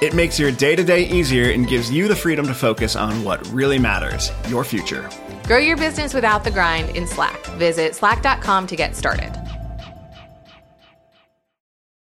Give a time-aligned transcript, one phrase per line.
[0.00, 3.22] It makes your day to day easier and gives you the freedom to focus on
[3.22, 5.10] what really matters your future.
[5.44, 7.44] Grow your business without the grind in Slack.
[7.58, 9.30] Visit slack.com to get started.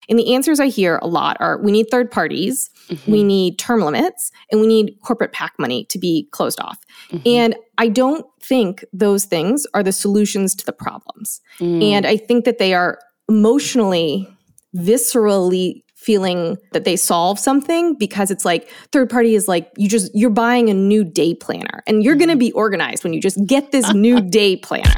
[0.07, 3.11] And the answers I hear a lot are we need third parties, mm-hmm.
[3.11, 6.79] we need term limits, and we need corporate PAC money to be closed off.
[7.11, 7.27] Mm-hmm.
[7.27, 11.41] And I don't think those things are the solutions to the problems.
[11.59, 11.83] Mm.
[11.83, 14.27] And I think that they are emotionally,
[14.75, 20.09] viscerally feeling that they solve something because it's like third party is like you just
[20.15, 23.37] you're buying a new day planner and you're going to be organized when you just
[23.45, 24.95] get this new day planner.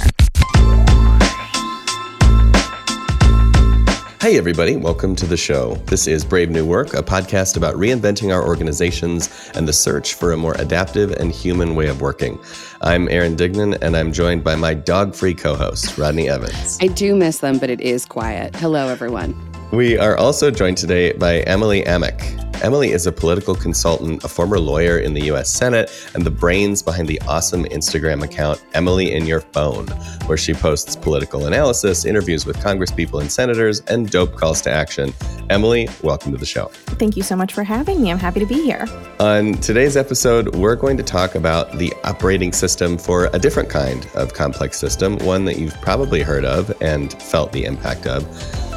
[4.22, 5.74] Hey, everybody, welcome to the show.
[5.88, 10.32] This is Brave New Work, a podcast about reinventing our organizations and the search for
[10.32, 12.40] a more adaptive and human way of working.
[12.84, 16.78] I'm Aaron Dignan, and I'm joined by my dog free co host, Rodney Evans.
[16.80, 18.56] I do miss them, but it is quiet.
[18.56, 19.51] Hello, everyone.
[19.72, 22.38] We are also joined today by Emily Amick.
[22.62, 26.84] Emily is a political consultant, a former lawyer in the US Senate, and the brains
[26.84, 29.88] behind the awesome Instagram account Emily in Your Phone,
[30.28, 35.14] where she posts political analysis, interviews with congresspeople and senators, and dope calls to action.
[35.50, 36.66] Emily, welcome to the show.
[37.00, 38.12] Thank you so much for having me.
[38.12, 38.86] I'm happy to be here.
[39.22, 44.06] On today's episode, we're going to talk about the operating system for a different kind
[44.16, 48.28] of complex system, one that you've probably heard of and felt the impact of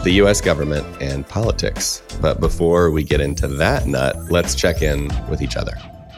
[0.04, 2.02] the US government and politics.
[2.20, 5.72] But before we get into that nut, let's check in with each other.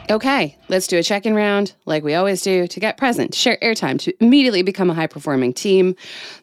[0.09, 3.57] Okay, let's do a check in round like we always do to get present, share
[3.61, 5.95] airtime, to immediately become a high performing team.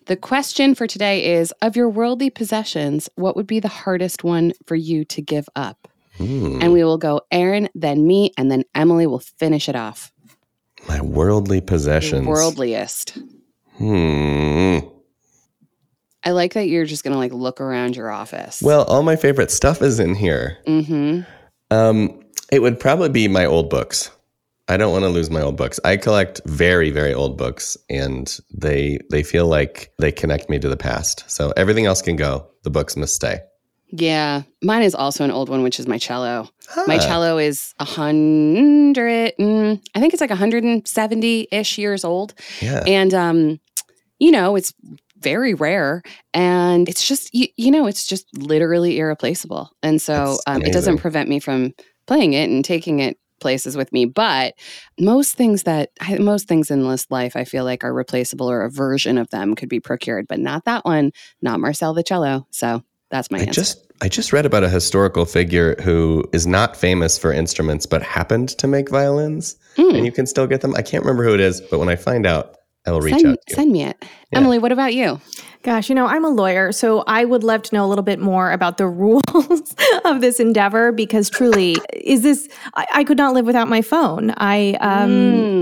[0.07, 4.53] The question for today is Of your worldly possessions, what would be the hardest one
[4.67, 5.89] for you to give up?
[6.17, 6.59] Hmm.
[6.61, 10.13] And we will go Aaron, then me, and then Emily will finish it off.
[10.89, 12.27] My worldly possessions.
[12.27, 13.19] The worldliest.
[13.79, 14.94] Hmm.
[16.25, 18.63] I like that you're just gonna like look around your office.
[18.63, 20.59] Well, all my favorite stuff is in here.
[20.67, 21.23] Mm-hmm.
[21.71, 22.21] Um,
[22.51, 24.11] it would probably be my old books.
[24.67, 25.79] I don't want to lose my old books.
[25.85, 30.69] I collect very, very old books, and they they feel like they connect me to
[30.69, 31.25] the past.
[31.31, 32.47] So everything else can go.
[32.63, 33.41] The books must stay.
[33.91, 36.49] Yeah, mine is also an old one, which is my cello.
[36.69, 36.85] Huh.
[36.87, 42.35] My cello is a hundred, I think it's like 170 ish years old.
[42.61, 43.61] Yeah, and um,
[44.19, 44.73] you know, it's
[45.25, 46.03] very rare
[46.35, 50.99] and it's just you, you know it's just literally irreplaceable and so um, it doesn't
[50.99, 51.73] prevent me from
[52.07, 54.55] playing it and taking it places with me but
[55.01, 55.91] most things that
[56.21, 59.55] most things in this life i feel like are replaceable or a version of them
[59.55, 61.11] could be procured but not that one
[61.43, 63.53] not marcel the cello so that's my I answer.
[63.53, 68.03] just I just read about a historical figure who is not famous for instruments but
[68.03, 69.97] happened to make violins mm.
[69.97, 70.75] and you can still get them.
[70.75, 72.57] I can't remember who it is, but when I find out,
[72.87, 73.39] I will reach send, out.
[73.49, 73.97] Send me it.
[74.03, 74.39] Yeah.
[74.39, 75.21] Emily, what about you?
[75.63, 78.21] Gosh, you know, I'm a lawyer, so I would love to know a little bit
[78.21, 79.75] more about the rules
[80.05, 84.35] of this endeavor because truly, is this, I, I, could not live without my phone.
[84.37, 85.11] I, um,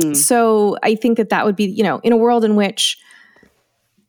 [0.00, 0.16] mm.
[0.16, 2.98] so I think that that would be, you know, in a world in which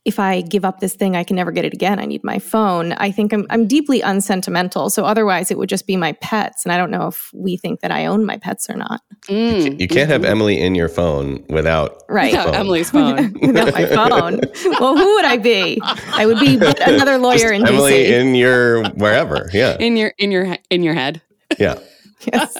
[0.06, 1.98] if I give up this thing, I can never get it again.
[1.98, 2.92] I need my phone.
[2.94, 4.90] I think I'm, I'm deeply unsentimental.
[4.90, 6.66] So otherwise, it would just be my pets.
[6.66, 9.02] And I don't know if we think that I own my pets or not.
[9.30, 9.80] Mm.
[9.80, 13.34] You can't have Emily in your phone without right without Emily's phone.
[13.40, 14.42] without my phone.
[14.80, 15.80] well, who would I be?
[15.82, 18.10] I would be another lawyer just in Emily DC.
[18.10, 19.50] in your wherever.
[19.54, 19.78] Yeah.
[19.80, 21.22] In your in your in your head.
[21.58, 21.80] Yeah.
[22.34, 22.58] yes.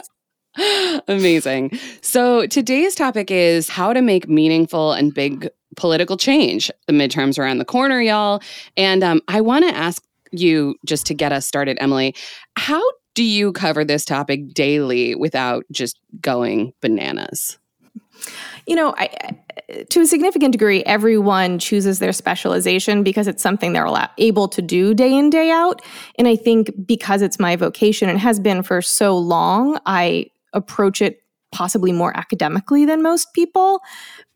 [1.08, 1.78] Amazing.
[2.02, 6.70] So today's topic is how to make meaningful and big political change.
[6.88, 8.42] The midterms are around the corner, y'all.
[8.78, 12.16] And um, I want to ask you, just to get us started, Emily,
[12.56, 12.82] how
[13.14, 17.58] do you cover this topic daily without just going bananas?
[18.66, 19.36] You know, I,
[19.90, 24.94] to a significant degree, everyone chooses their specialization because it's something they're able to do
[24.94, 25.82] day in, day out.
[26.18, 31.02] And I think because it's my vocation and has been for so long, I approach
[31.02, 31.20] it
[31.52, 33.80] possibly more academically than most people.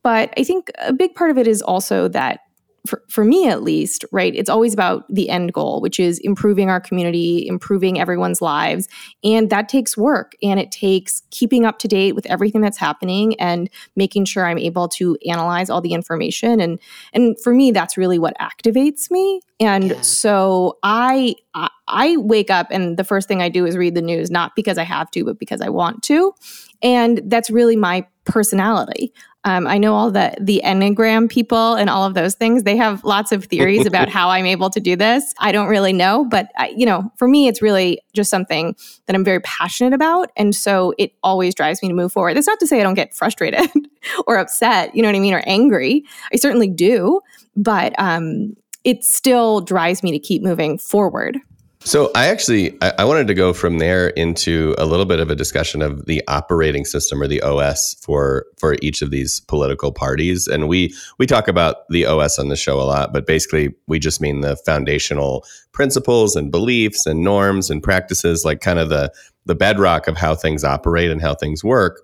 [0.04, 2.42] But I think a big part of it is also that
[2.88, 6.70] for, for me at least, right, it's always about the end goal, which is improving
[6.70, 8.88] our community, improving everyone's lives.
[9.24, 13.40] And that takes work and it takes keeping up to date with everything that's happening
[13.40, 16.60] and making sure I'm able to analyze all the information.
[16.60, 16.80] And
[17.14, 19.42] and for me, that's really what activates me.
[19.60, 20.02] And yeah.
[20.02, 24.02] so I, I I wake up and the first thing I do is read the
[24.02, 26.34] news, not because I have to, but because I want to.
[26.82, 29.14] And that's really my personality.
[29.44, 32.64] Um, I know all the the Enneagram people and all of those things.
[32.64, 35.34] They have lots of theories about how I'm able to do this.
[35.40, 38.76] I don't really know, but I, you know, for me, it's really just something
[39.06, 42.36] that I'm very passionate about, and so it always drives me to move forward.
[42.36, 43.70] That's not to say I don't get frustrated
[44.28, 46.04] or upset, you know what I mean, or angry.
[46.34, 47.22] I certainly do,
[47.56, 48.54] but um,
[48.84, 51.40] it still drives me to keep moving forward.
[51.82, 55.30] So I actually I, I, wanted to go from there into a little bit of
[55.30, 59.92] a discussion of the operating system or the OS for for each of these political
[59.92, 60.48] parties.
[60.48, 64.00] And we we talk about the OS on the show a lot, but basically we
[64.00, 69.14] just mean the foundational principles and beliefs and norms and practices, like kind of the
[69.46, 72.02] the bedrock of how things operate and how things work.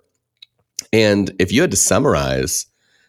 [0.92, 2.66] And if you had to summarize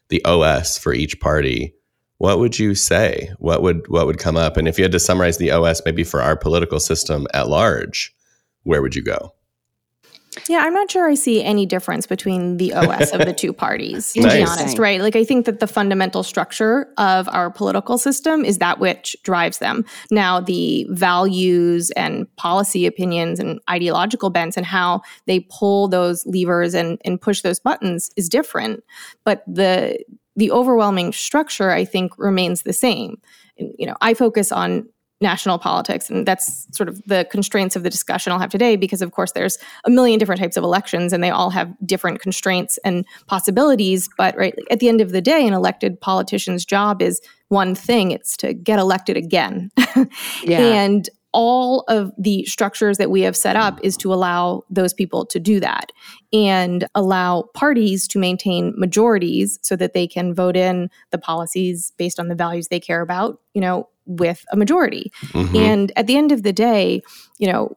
[0.09, 1.73] the OS for each party,
[2.17, 3.31] what would you say?
[3.39, 4.57] What would what would come up?
[4.57, 8.15] And if you had to summarize the OS maybe for our political system at large,
[8.63, 9.33] where would you go?
[10.50, 14.13] Yeah, I'm not sure I see any difference between the OS of the two parties,
[14.13, 14.33] to nice.
[14.33, 15.00] be honest, right?
[15.00, 19.59] Like, I think that the fundamental structure of our political system is that which drives
[19.59, 19.85] them.
[20.12, 26.73] Now, the values and policy opinions and ideological bents and how they pull those levers
[26.73, 28.83] and, and push those buttons is different.
[29.23, 30.03] But the
[30.36, 33.22] the overwhelming structure, I think, remains the same.
[33.58, 34.88] You know, I focus on
[35.22, 39.02] national politics and that's sort of the constraints of the discussion I'll have today because
[39.02, 42.78] of course there's a million different types of elections and they all have different constraints
[42.84, 47.22] and possibilities but right at the end of the day an elected politician's job is
[47.48, 49.72] one thing it's to get elected again
[50.44, 50.60] yeah.
[50.60, 55.26] and all of the structures that we have set up is to allow those people
[55.26, 55.92] to do that
[56.32, 62.22] and allow parties to maintain majorities so that they can vote in the policies based
[62.22, 65.12] on the values they care about, you know, with a majority.
[65.28, 65.56] Mm-hmm.
[65.58, 67.02] And at the end of the day,
[67.38, 67.76] you know,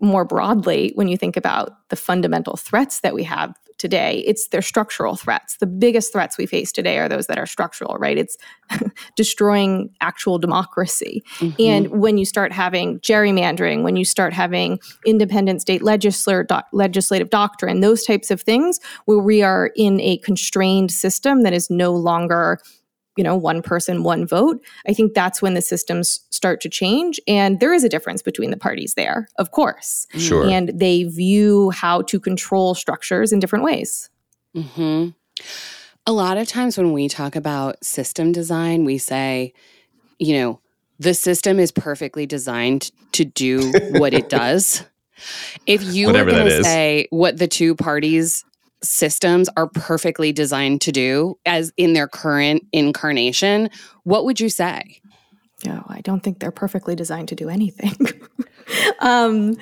[0.00, 4.62] more broadly, when you think about the fundamental threats that we have today, it's their
[4.62, 5.56] structural threats.
[5.56, 8.18] The biggest threats we face today are those that are structural, right?
[8.18, 8.36] It's
[9.16, 11.22] destroying actual democracy.
[11.38, 11.62] Mm-hmm.
[11.62, 17.30] And when you start having gerrymandering, when you start having independent state legislative, do- legislative
[17.30, 21.92] doctrine, those types of things, where we are in a constrained system that is no
[21.92, 22.58] longer
[23.18, 27.20] you know one person one vote i think that's when the systems start to change
[27.26, 30.06] and there is a difference between the parties there of course.
[30.16, 30.48] Sure.
[30.48, 34.08] And they view how to control structures in different ways.
[34.56, 35.10] Mm-hmm.
[36.06, 39.52] a lot of times when we talk about system design we say
[40.18, 40.60] you know
[40.98, 44.84] the system is perfectly designed to do what it does.
[45.66, 48.44] If you Whatever were going to say what the two parties
[48.82, 53.70] systems are perfectly designed to do as in their current incarnation,
[54.04, 55.00] what would you say?
[55.64, 57.96] No, I don't think they're perfectly designed to do anything.
[59.00, 59.56] um,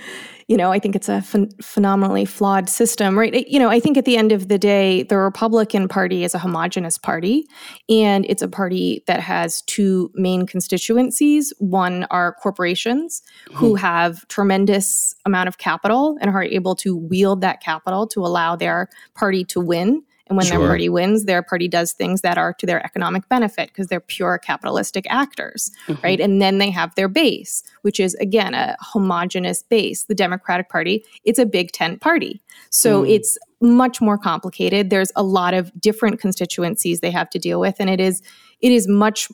[0.49, 3.49] you know, I think it's a ph- phenomenally flawed system, right?
[3.49, 6.39] You know, I think at the end of the day, the Republican Party is a
[6.39, 7.49] homogenous party,
[7.89, 11.53] and it's a party that has two main constituencies.
[11.59, 13.57] One are corporations mm-hmm.
[13.57, 18.55] who have tremendous amount of capital and are able to wield that capital to allow
[18.55, 20.59] their party to win and when sure.
[20.59, 24.01] their party wins, their party does things that are to their economic benefit because they're
[24.01, 26.01] pure capitalistic actors, mm-hmm.
[26.03, 26.21] right?
[26.21, 30.05] And then they have their base, which is again a homogenous base.
[30.05, 32.43] The Democratic Party, it's a big tent party.
[32.71, 33.11] So mm.
[33.11, 34.91] it's much more complicated.
[34.91, 38.23] There's a lot of different constituencies they have to deal with, and it is
[38.61, 39.29] it is much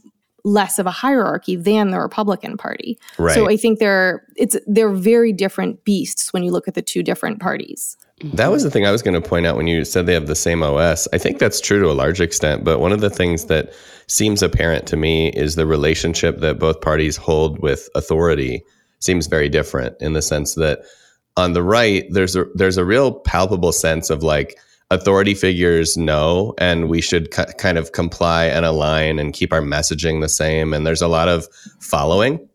[0.45, 2.99] less of a hierarchy than the Republican Party.
[3.19, 3.35] Right.
[3.35, 7.03] So I think they're it's they're very different beasts when you look at the two
[7.03, 7.97] different parties.
[8.35, 10.29] That was the thing I was going to point out when you said they have
[10.29, 11.09] the same OS.
[11.13, 13.73] I think that's true to a large extent, but one of the things that
[14.07, 18.65] seems apparent to me is the relationship that both parties hold with authority
[19.01, 20.81] seems very different in the sense that
[21.37, 24.59] on the right there's a there's a real palpable sense of like
[24.93, 30.21] authority figures know and we should kind of comply and align and keep our messaging
[30.21, 31.49] the same and there's a lot of
[31.81, 32.49] following.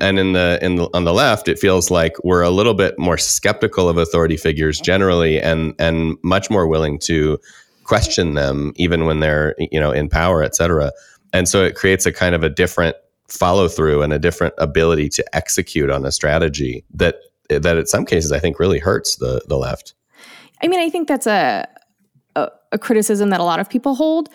[0.00, 2.98] And in the in the, on the left it feels like we're a little bit
[2.98, 7.38] more skeptical of authority figures generally and and much more willing to
[7.84, 10.92] question them even when they're you know in power et cetera.
[11.32, 12.96] And so it creates a kind of a different
[13.28, 17.16] follow through and a different ability to execute on a strategy that
[17.50, 19.94] that in some cases i think really hurts the the left
[20.62, 21.66] i mean i think that's a,
[22.36, 24.28] a, a criticism that a lot of people hold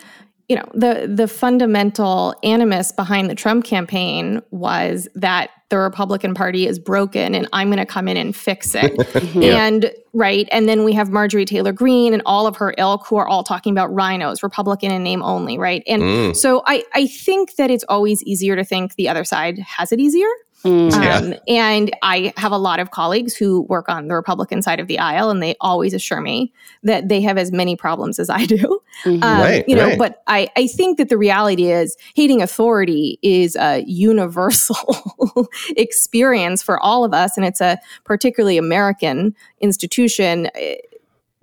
[0.48, 6.66] you know the the fundamental animus behind the Trump campaign was that the Republican Party
[6.66, 8.92] is broken and I'm going to come in and fix it.
[9.34, 9.66] yeah.
[9.66, 13.16] And right, and then we have Marjorie Taylor Greene and all of her ilk who
[13.16, 15.82] are all talking about RINOs, Republican in name only, right?
[15.86, 16.36] And mm.
[16.36, 20.00] so I I think that it's always easier to think the other side has it
[20.00, 20.28] easier.
[20.64, 20.92] Mm.
[20.92, 24.86] Um, And I have a lot of colleagues who work on the Republican side of
[24.86, 26.52] the aisle, and they always assure me
[26.82, 28.80] that they have as many problems as I do.
[29.04, 29.22] Mm-hmm.
[29.22, 29.98] Um, right, you know, right.
[29.98, 36.80] but I, I think that the reality is hating authority is a universal experience for
[36.80, 40.48] all of us, and it's a particularly American institution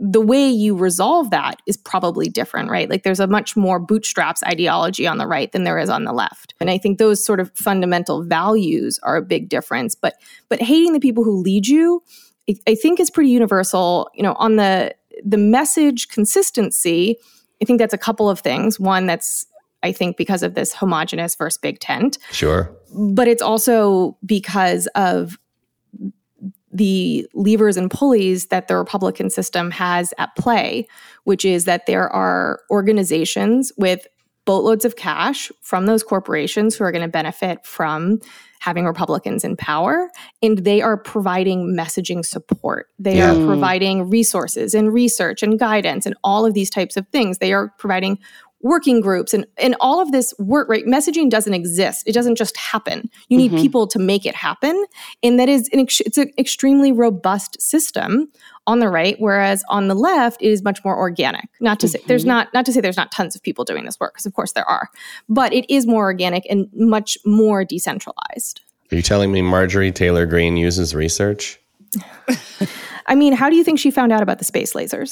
[0.03, 2.89] the way you resolve that is probably different, right?
[2.89, 6.11] Like there's a much more bootstraps ideology on the right than there is on the
[6.11, 6.55] left.
[6.59, 9.93] And I think those sort of fundamental values are a big difference.
[9.93, 10.15] But
[10.49, 12.01] but hating the people who lead you,
[12.49, 14.09] I, I think is pretty universal.
[14.15, 17.17] You know, on the the message consistency,
[17.61, 18.79] I think that's a couple of things.
[18.79, 19.45] One that's
[19.83, 22.17] I think because of this homogenous versus big tent.
[22.31, 22.75] Sure.
[22.91, 25.37] But it's also because of
[26.71, 30.87] the levers and pulleys that the Republican system has at play,
[31.23, 34.07] which is that there are organizations with
[34.45, 38.19] boatloads of cash from those corporations who are going to benefit from
[38.59, 40.09] having Republicans in power.
[40.41, 42.87] And they are providing messaging support.
[42.99, 43.31] They yeah.
[43.31, 47.39] are providing resources and research and guidance and all of these types of things.
[47.39, 48.19] They are providing
[48.63, 52.55] working groups and and all of this work right messaging doesn't exist it doesn't just
[52.57, 53.61] happen you need mm-hmm.
[53.61, 54.85] people to make it happen
[55.23, 58.29] and that is an ex- it's an extremely robust system
[58.67, 61.97] on the right whereas on the left it is much more organic not to mm-hmm.
[61.97, 62.29] say there's mm-hmm.
[62.29, 64.53] not not to say there's not tons of people doing this work because of course
[64.53, 64.89] there are
[65.27, 70.25] but it is more organic and much more decentralized are you telling me marjorie taylor
[70.25, 71.59] greene uses research
[73.07, 75.09] I mean, how do you think she found out about the space lasers?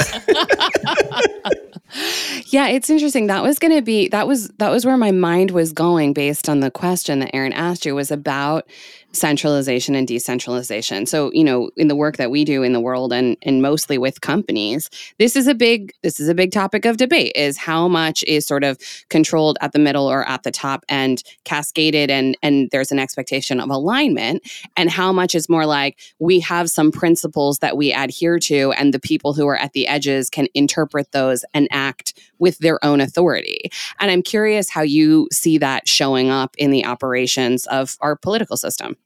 [2.51, 3.27] yeah, it's interesting.
[3.27, 6.47] That was going to be that was that was where my mind was going based
[6.47, 8.69] on the question that Aaron asked you was about
[9.11, 11.05] centralization and decentralization.
[11.07, 13.97] So, you know, in the work that we do in the world and and mostly
[13.97, 17.87] with companies, this is a big this is a big topic of debate is how
[17.87, 18.77] much is sort of
[19.09, 23.59] controlled at the middle or at the top and cascaded and and there's an expectation
[23.59, 24.43] of alignment
[24.77, 28.93] and how much is more like we have some principles that we adhere to and
[28.93, 33.01] the people who are at the edges can interpret those and act with their own
[33.01, 33.71] authority.
[33.99, 38.57] And I'm curious how you see that showing up in the operations of our political
[38.57, 38.97] system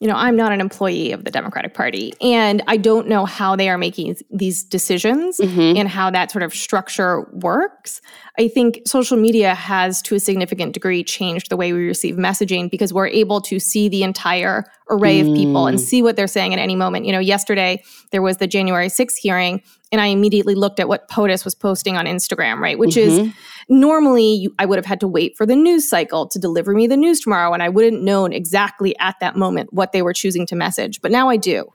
[0.00, 3.56] you know, I'm not an employee of the Democratic Party, and I don't know how
[3.56, 5.76] they are making these decisions mm-hmm.
[5.76, 8.00] and how that sort of structure works.
[8.38, 12.70] I think social media has, to a significant degree, changed the way we receive messaging
[12.70, 15.28] because we're able to see the entire array mm.
[15.28, 15.80] of people and mm.
[15.80, 17.06] see what they're saying at any moment.
[17.06, 21.08] You know, yesterday there was the January 6th hearing, and I immediately looked at what
[21.08, 22.78] POTUS was posting on Instagram, right?
[22.78, 23.28] Which mm-hmm.
[23.28, 23.34] is
[23.68, 26.86] normally you, I would have had to wait for the news cycle to deliver me
[26.86, 30.46] the news tomorrow, and I wouldn't known exactly at that moment what they were choosing
[30.46, 31.00] to message.
[31.00, 31.70] But now I do.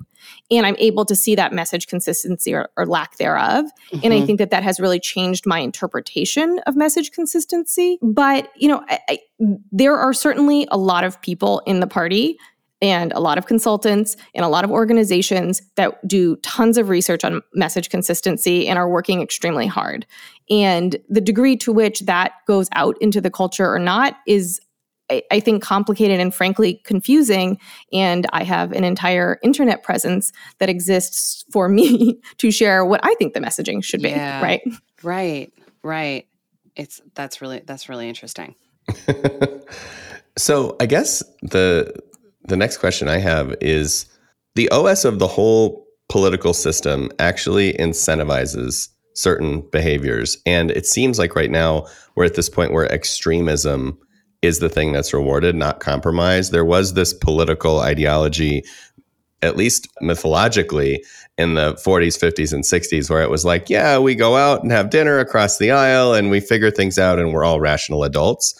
[0.51, 3.65] And I'm able to see that message consistency or, or lack thereof.
[3.65, 3.99] Mm-hmm.
[4.03, 4.25] And I mm-hmm.
[4.25, 7.97] think that that has really changed my interpretation of message consistency.
[8.01, 9.19] But, you know, I, I,
[9.71, 12.37] there are certainly a lot of people in the party
[12.83, 17.23] and a lot of consultants and a lot of organizations that do tons of research
[17.23, 20.05] on message consistency and are working extremely hard.
[20.49, 24.59] And the degree to which that goes out into the culture or not is
[25.31, 27.59] I, think complicated and frankly confusing.
[27.91, 33.13] And I have an entire internet presence that exists for me to share what I
[33.15, 34.09] think the messaging should be.
[34.09, 34.61] Yeah, right.
[35.03, 35.53] Right.
[35.83, 36.27] Right.
[36.75, 38.55] It's that's really that's really interesting.
[40.37, 41.93] so I guess the
[42.45, 44.05] the next question I have is
[44.55, 50.37] the OS of the whole political system actually incentivizes certain behaviors.
[50.45, 53.97] And it seems like right now we're at this point where extremism
[54.41, 56.49] is the thing that's rewarded, not compromise.
[56.49, 58.63] There was this political ideology,
[59.41, 61.03] at least mythologically,
[61.37, 64.71] in the 40s, 50s, and 60s, where it was like, yeah, we go out and
[64.71, 68.53] have dinner across the aisle and we figure things out and we're all rational adults.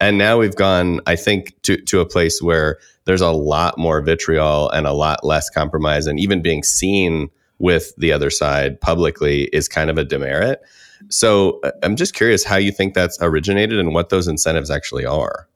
[0.00, 4.02] And now we've gone, I think, to, to a place where there's a lot more
[4.02, 6.06] vitriol and a lot less compromise.
[6.06, 10.60] And even being seen with the other side publicly is kind of a demerit.
[11.08, 15.06] So uh, I'm just curious how you think that's originated and what those incentives actually
[15.06, 15.48] are.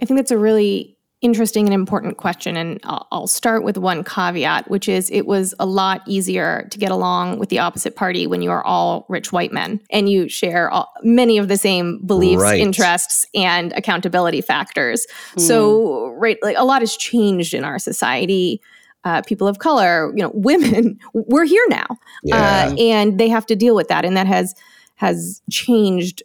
[0.00, 0.93] I think that's a really
[1.24, 2.54] interesting and important question.
[2.54, 6.78] And I'll, I'll, start with one caveat, which is it was a lot easier to
[6.78, 10.28] get along with the opposite party when you are all rich white men and you
[10.28, 12.60] share all, many of the same beliefs, right.
[12.60, 15.06] interests, and accountability factors.
[15.36, 15.40] Mm.
[15.40, 18.60] So, right, like a lot has changed in our society.
[19.04, 21.86] Uh, people of color, you know, women, we're here now,
[22.22, 22.36] yeah.
[22.72, 24.54] uh, and they have to deal with that, and that has
[24.96, 26.22] has changed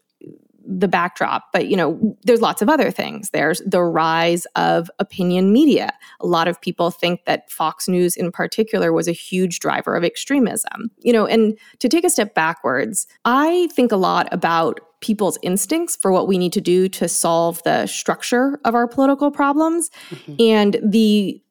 [0.70, 1.46] the backdrop.
[1.52, 3.32] But, you know, there's lots of other things.
[3.32, 5.92] There's the rise of opinion media.
[6.20, 10.04] A lot of people think that Fox News in particular was a huge driver of
[10.04, 10.92] extremism.
[11.00, 15.96] You know, and to take a step backwards, I think a lot about people's instincts
[15.96, 20.36] for what we need to do to solve the structure of our political problems mm-hmm.
[20.40, 21.42] and the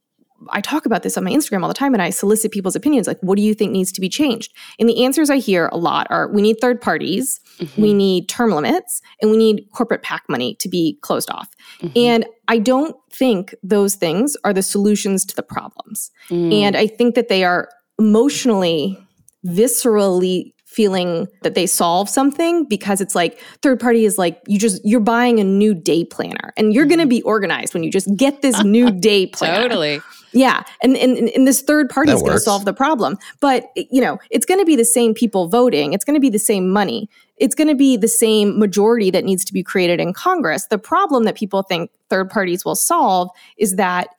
[0.50, 3.06] I talk about this on my Instagram all the time and I solicit people's opinions
[3.06, 4.54] like, what do you think needs to be changed?
[4.78, 7.80] And the answers I hear a lot are we need third parties, mm-hmm.
[7.80, 11.48] we need term limits, and we need corporate PAC money to be closed off.
[11.80, 11.98] Mm-hmm.
[11.98, 16.10] And I don't think those things are the solutions to the problems.
[16.30, 16.52] Mm.
[16.52, 17.68] And I think that they are
[17.98, 18.98] emotionally,
[19.46, 24.80] viscerally feeling that they solve something because it's like third party is like you just
[24.84, 27.08] you're buying a new day planner and you're going to mm-hmm.
[27.08, 29.62] be organized when you just get this new day planner.
[29.62, 30.00] totally.
[30.38, 30.62] Yeah.
[30.82, 33.18] And, and, and this third party that is going to solve the problem.
[33.40, 35.94] But, you know, it's going to be the same people voting.
[35.94, 37.10] It's going to be the same money.
[37.38, 40.66] It's going to be the same majority that needs to be created in Congress.
[40.66, 44.10] The problem that people think third parties will solve is that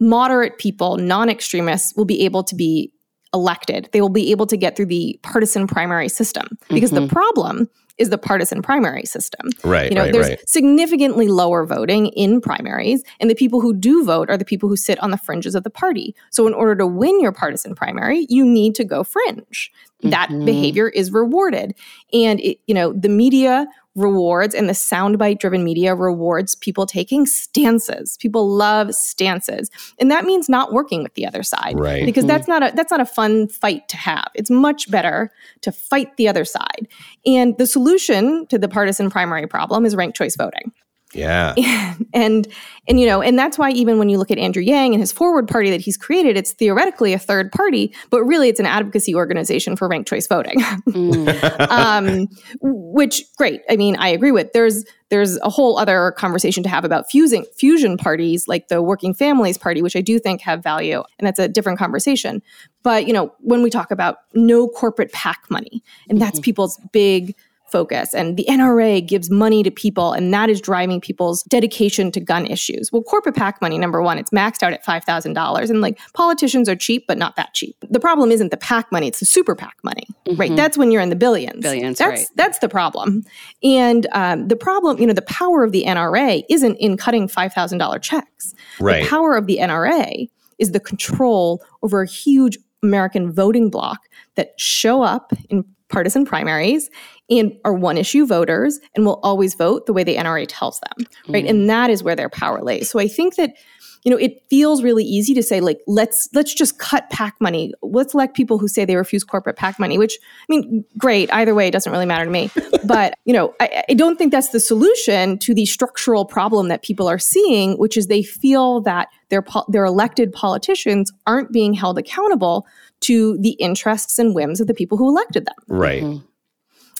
[0.00, 2.90] moderate people, non extremists, will be able to be
[3.34, 3.90] elected.
[3.92, 6.56] They will be able to get through the partisan primary system.
[6.70, 7.04] Because mm-hmm.
[7.04, 7.68] the problem
[7.98, 9.48] is the partisan primary system.
[9.64, 9.90] Right.
[9.90, 10.48] You know, right, there's right.
[10.48, 14.76] significantly lower voting in primaries, and the people who do vote are the people who
[14.76, 16.14] sit on the fringes of the party.
[16.30, 19.72] So, in order to win your partisan primary, you need to go fringe.
[20.02, 20.46] That mm-hmm.
[20.46, 21.74] behavior is rewarded.
[22.12, 23.66] And, it, you know, the media
[23.96, 28.16] rewards and the soundbite driven media rewards people taking stances.
[28.20, 29.70] People love stances.
[29.98, 31.78] And that means not working with the other side.
[31.78, 32.04] Right.
[32.04, 32.28] Because mm-hmm.
[32.28, 34.28] that's not a that's not a fun fight to have.
[34.34, 35.30] It's much better
[35.62, 36.88] to fight the other side.
[37.26, 40.72] And the solution to the partisan primary problem is ranked choice voting.
[41.14, 41.54] Yeah.
[42.12, 42.48] And,
[42.88, 45.12] and you know, and that's why even when you look at Andrew Yang and his
[45.12, 49.14] forward party that he's created, it's theoretically a third party, but really it's an advocacy
[49.14, 50.58] organization for ranked choice voting.
[50.88, 51.70] mm.
[51.70, 52.26] um,
[52.62, 53.60] which great.
[53.68, 54.52] I mean, I agree with.
[54.52, 59.12] There's there's a whole other conversation to have about fusing fusion parties like the Working
[59.12, 62.42] Families Party, which I do think have value, and that's a different conversation.
[62.82, 66.44] But you know, when we talk about no corporate PAC money, and that's mm-hmm.
[66.44, 67.34] people's big
[67.70, 68.14] focus.
[68.14, 72.46] And the NRA gives money to people, and that is driving people's dedication to gun
[72.46, 72.90] issues.
[72.92, 75.70] Well, corporate PAC money, number one, it's maxed out at $5,000.
[75.70, 77.76] And like politicians are cheap, but not that cheap.
[77.88, 80.40] The problem isn't the PAC money, it's the super PAC money, mm-hmm.
[80.40, 80.56] right?
[80.56, 81.60] That's when you're in the billions.
[81.60, 82.28] Billions, that's, right.
[82.36, 83.22] That's the problem.
[83.62, 88.02] And um, the problem, you know, the power of the NRA isn't in cutting $5,000
[88.02, 88.54] checks.
[88.78, 89.02] Right.
[89.02, 90.28] The power of the NRA
[90.58, 94.00] is the control over a huge American voting bloc
[94.36, 96.88] that show up in partisan primaries
[97.28, 101.06] and are one issue voters and will always vote the way the NRA tells them,
[101.28, 101.44] right?
[101.44, 101.50] Mm.
[101.50, 102.90] And that is where their power lays.
[102.90, 103.54] So I think that
[104.04, 107.72] you know it feels really easy to say like let's let's just cut PAC money.
[107.82, 111.32] Let's elect people who say they refuse corporate PAC money, which I mean, great.
[111.32, 112.50] Either way, it doesn't really matter to me.
[112.84, 116.82] but you know, I, I don't think that's the solution to the structural problem that
[116.82, 121.98] people are seeing, which is they feel that their their elected politicians aren't being held
[121.98, 122.66] accountable
[123.00, 125.54] to the interests and whims of the people who elected them.
[125.68, 126.02] Right.
[126.02, 126.26] Mm-hmm.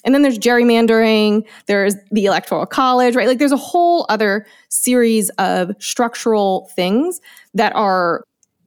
[0.04, 3.26] And then there's gerrymandering, there's the electoral college, right?
[3.28, 7.20] Like there's a whole other series of structural things
[7.54, 8.24] that are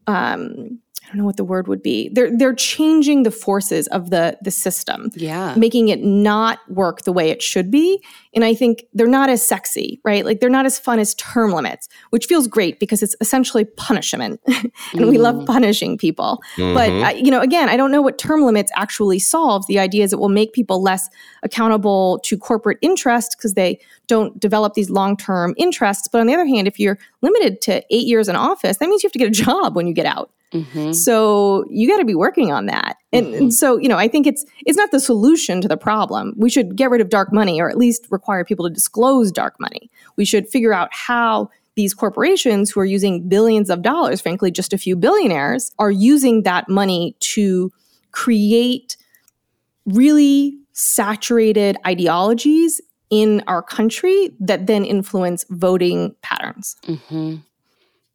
[0.07, 0.79] um,
[1.13, 2.09] don't know what the word would be.
[2.09, 5.11] They're they're changing the forces of the the system.
[5.15, 5.53] Yeah.
[5.55, 8.03] Making it not work the way it should be.
[8.33, 10.25] And I think they're not as sexy, right?
[10.25, 14.41] Like they're not as fun as term limits, which feels great because it's essentially punishment.
[14.47, 15.07] and mm-hmm.
[15.07, 15.45] we love mm-hmm.
[15.45, 16.41] punishing people.
[16.55, 16.73] Mm-hmm.
[16.73, 19.67] But I, you know, again, I don't know what term limits actually solves.
[19.67, 21.09] The idea is it will make people less
[21.43, 26.07] accountable to corporate interests because they don't develop these long-term interests.
[26.07, 29.03] But on the other hand, if you're limited to 8 years in office, that means
[29.03, 30.31] you have to get a job when you get out.
[30.53, 30.91] Mm-hmm.
[30.91, 32.97] So you got to be working on that.
[33.11, 33.35] And, mm-hmm.
[33.35, 36.33] and, so, you know, I think it's it's not the solution to the problem.
[36.37, 39.59] We should get rid of dark money or at least require people to disclose dark
[39.59, 39.89] money.
[40.15, 44.73] We should figure out how these corporations who are using billions of dollars, frankly, just
[44.73, 47.71] a few billionaires, are using that money to
[48.11, 48.95] create
[49.85, 56.75] really saturated ideologies in our country that then influence voting patterns.
[56.87, 57.37] Mm-hmm.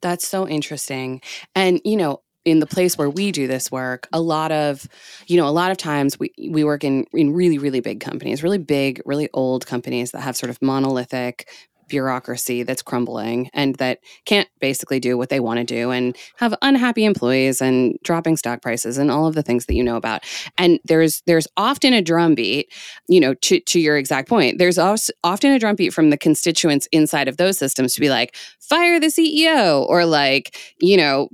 [0.01, 1.21] That's so interesting.
[1.55, 4.89] And, you know, in the place where we do this work, a lot of,
[5.27, 8.43] you know, a lot of times we, we work in, in really, really big companies,
[8.43, 11.49] really big, really old companies that have sort of monolithic
[11.89, 16.55] bureaucracy that's crumbling and that can't basically do what they want to do and have
[16.63, 20.23] unhappy employees and dropping stock prices and all of the things that you know about.
[20.57, 22.73] And there's there's often a drumbeat
[23.09, 27.29] you know to, to your exact point there's often a drumbeat from the constituents inside
[27.29, 31.29] of those systems to be like fire the ceo or like you know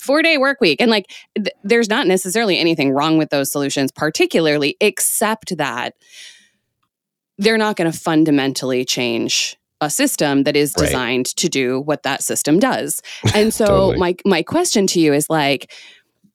[0.00, 3.90] four day work week and like th- there's not necessarily anything wrong with those solutions
[3.92, 5.94] particularly except that
[7.38, 11.36] they're not going to fundamentally change a system that is designed right.
[11.36, 13.02] to do what that system does.
[13.34, 13.98] And so totally.
[13.98, 15.72] my my question to you is like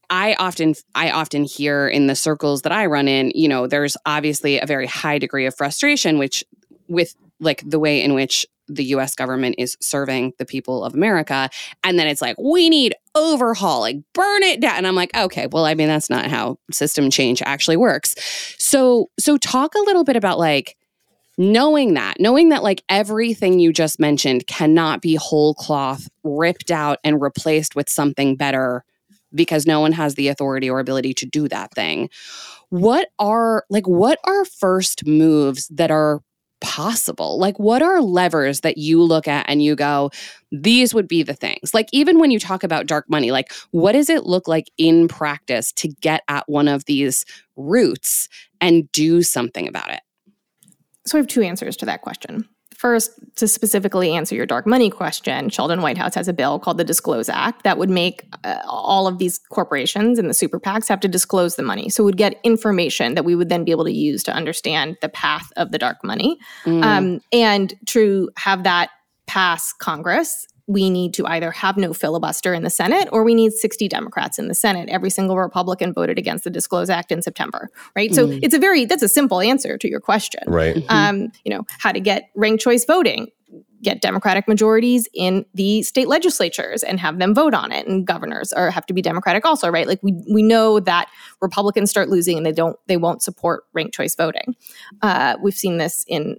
[0.10, 3.96] I often I often hear in the circles that I run in, you know, there's
[4.06, 6.44] obviously a very high degree of frustration which
[6.90, 11.50] with like the way in which the US government is serving the people of America.
[11.84, 14.78] And then it's like, we need overhaul, like burn it down.
[14.78, 18.16] And I'm like, okay, well, I mean, that's not how system change actually works.
[18.58, 20.76] So, so talk a little bit about like
[21.38, 27.00] knowing that, knowing that like everything you just mentioned cannot be whole cloth ripped out
[27.04, 28.84] and replaced with something better
[29.36, 32.10] because no one has the authority or ability to do that thing.
[32.70, 36.22] What are like what are first moves that are
[36.62, 37.40] possible?
[37.40, 40.12] Like, what are levers that you look at and you go,
[40.52, 41.74] these would be the things?
[41.74, 45.08] Like, even when you talk about dark money, like, what does it look like in
[45.08, 48.30] practice to get at one of these roots
[48.62, 50.02] and do something about it?
[51.06, 52.48] So I have two answers to that question.
[52.78, 56.84] First, to specifically answer your dark money question, Sheldon Whitehouse has a bill called the
[56.84, 61.00] Disclose Act that would make uh, all of these corporations and the super PACs have
[61.00, 61.90] to disclose the money.
[61.90, 65.10] So we'd get information that we would then be able to use to understand the
[65.10, 66.38] path of the dark money.
[66.66, 66.84] Mm.
[66.84, 68.92] Um, and to have that
[69.26, 73.54] pass Congress we need to either have no filibuster in the Senate or we need
[73.54, 74.90] 60 Democrats in the Senate.
[74.90, 78.12] Every single Republican voted against the Disclose Act in September, right?
[78.12, 78.16] Mm.
[78.16, 80.42] So it's a very, that's a simple answer to your question.
[80.46, 80.76] Right.
[80.76, 80.94] Mm-hmm.
[80.94, 83.28] Um, you know, how to get ranked choice voting,
[83.82, 88.52] get Democratic majorities in the state legislatures and have them vote on it and governors
[88.52, 89.88] or have to be Democratic also, right?
[89.88, 91.08] Like we, we know that
[91.42, 94.56] Republicans start losing and they don't, they won't support ranked choice voting.
[95.02, 96.38] Uh, we've seen this in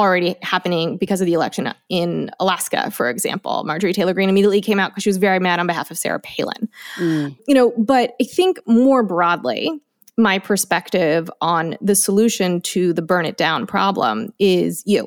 [0.00, 3.62] already happening because of the election in Alaska, for example.
[3.64, 6.18] Marjorie Taylor Greene immediately came out because she was very mad on behalf of Sarah
[6.18, 6.68] Palin.
[6.96, 7.36] Mm.
[7.46, 9.70] You know, but I think more broadly,
[10.16, 15.06] my perspective on the solution to the burn it down problem is you,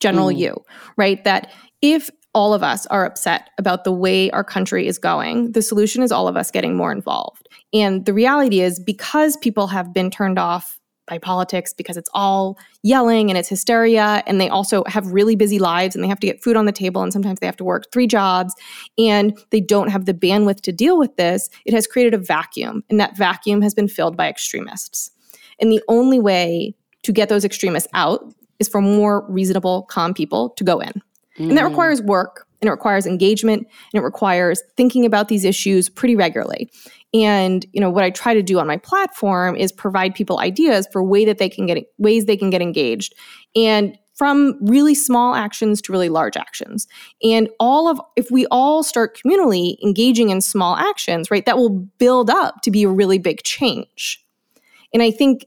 [0.00, 0.38] general mm.
[0.38, 0.64] you,
[0.96, 1.22] right?
[1.24, 5.62] That if all of us are upset about the way our country is going, the
[5.62, 7.46] solution is all of us getting more involved.
[7.74, 12.58] And the reality is because people have been turned off by politics because it's all
[12.82, 16.26] yelling and it's hysteria and they also have really busy lives and they have to
[16.26, 18.54] get food on the table and sometimes they have to work three jobs
[18.98, 22.82] and they don't have the bandwidth to deal with this it has created a vacuum
[22.88, 25.10] and that vacuum has been filled by extremists
[25.60, 30.50] and the only way to get those extremists out is for more reasonable calm people
[30.50, 30.92] to go in
[31.38, 31.48] mm.
[31.48, 31.68] and that mm.
[31.68, 36.70] requires work and it requires engagement and it requires thinking about these issues pretty regularly
[37.14, 40.86] and you know what I try to do on my platform is provide people ideas
[40.92, 43.14] for way that they can get ways they can get engaged
[43.56, 46.86] and from really small actions to really large actions.
[47.22, 51.70] And all of if we all start communally engaging in small actions, right, that will
[51.98, 54.24] build up to be a really big change.
[54.92, 55.46] And I think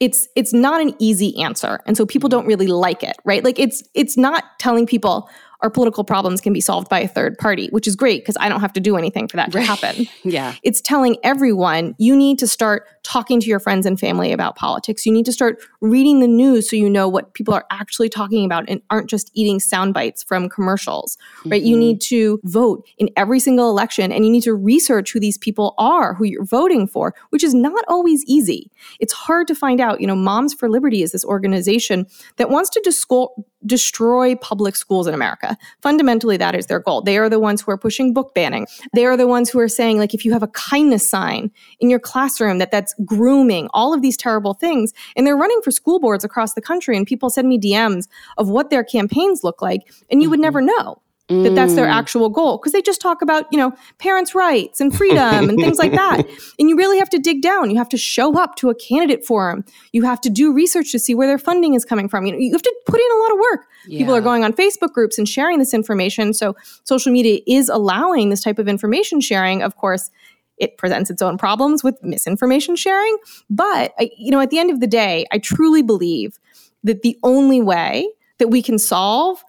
[0.00, 1.80] it's it's not an easy answer.
[1.86, 3.44] And so people don't really like it, right?
[3.44, 5.28] Like it's it's not telling people,
[5.62, 8.48] our political problems can be solved by a third party, which is great because I
[8.48, 10.06] don't have to do anything for that to happen.
[10.24, 10.54] yeah.
[10.62, 15.04] It's telling everyone you need to start talking to your friends and family about politics.
[15.06, 18.44] You need to start reading the news so you know what people are actually talking
[18.44, 21.60] about and aren't just eating sound bites from commercials, right?
[21.60, 21.68] Mm-hmm.
[21.68, 25.38] You need to vote in every single election and you need to research who these
[25.38, 28.70] people are, who you're voting for, which is not always easy.
[28.98, 30.00] It's hard to find out.
[30.00, 33.34] You know, Moms for Liberty is this organization that wants to disco-
[33.66, 35.56] destroy public schools in America.
[35.82, 37.02] Fundamentally, that is their goal.
[37.02, 38.66] They are the ones who are pushing book banning.
[38.94, 41.90] They are the ones who are saying, like, if you have a kindness sign in
[41.90, 44.92] your classroom, that that's grooming, all of these terrible things.
[45.16, 46.96] And they're running for school boards across the country.
[46.96, 49.82] And people send me DMs of what their campaigns look like.
[50.10, 50.30] And you mm-hmm.
[50.30, 51.92] would never know that that's their mm.
[51.92, 55.78] actual goal because they just talk about you know parents rights and freedom and things
[55.78, 56.26] like that.
[56.58, 57.70] And you really have to dig down.
[57.70, 59.64] You have to show up to a candidate forum.
[59.92, 62.26] You have to do research to see where their funding is coming from.
[62.26, 63.66] You know you have to put in a lot of work.
[63.86, 63.98] Yeah.
[64.00, 66.34] people are going on facebook groups and sharing this information.
[66.34, 69.62] So social media is allowing this type of information sharing.
[69.62, 70.10] Of course
[70.58, 73.16] it presents its own problems with misinformation sharing.
[73.48, 76.38] But I, you know at the end of the day i truly believe
[76.84, 79.42] that the only way that we can solve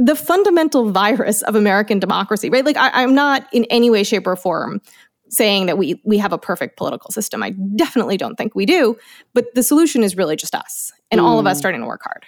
[0.00, 2.64] the fundamental virus of American democracy, right?
[2.64, 4.80] Like I, I'm not in any way, shape, or form
[5.28, 7.42] saying that we we have a perfect political system.
[7.42, 8.96] I definitely don't think we do,
[9.34, 11.24] but the solution is really just us and mm.
[11.24, 11.60] all of us mm.
[11.60, 12.24] starting to work hard.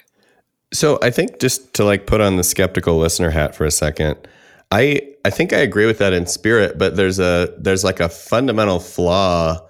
[0.73, 4.17] So I think just to like put on the skeptical listener hat for a second,
[4.71, 8.09] I I think I agree with that in spirit, but there's a there's like a
[8.09, 9.67] fundamental flaw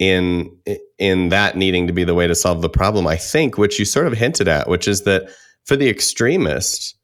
[0.00, 0.50] in
[0.98, 3.06] in that needing to be the way to solve the problem.
[3.06, 5.28] I think, which you sort of hinted at, which is that
[5.64, 6.94] for the extremists,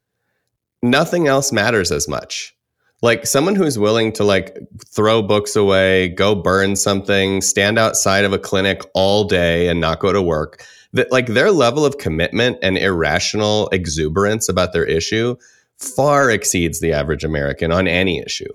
[0.83, 2.55] nothing else matters as much.
[3.03, 8.33] Like someone who's willing to like throw books away, go burn something, stand outside of
[8.33, 12.59] a clinic all day and not go to work, that like their level of commitment
[12.63, 15.37] and irrational exuberance about their issue
[15.79, 18.53] far exceeds the average American on any issue.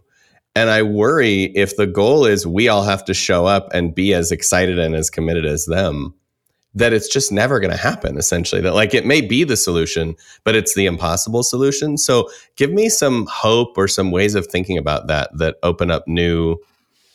[0.55, 4.13] And I worry if the goal is we all have to show up and be
[4.13, 6.13] as excited and as committed as them,
[6.75, 8.61] that it's just never going to happen, essentially.
[8.61, 11.97] That like it may be the solution, but it's the impossible solution.
[11.97, 16.07] So give me some hope or some ways of thinking about that that open up
[16.07, 16.57] new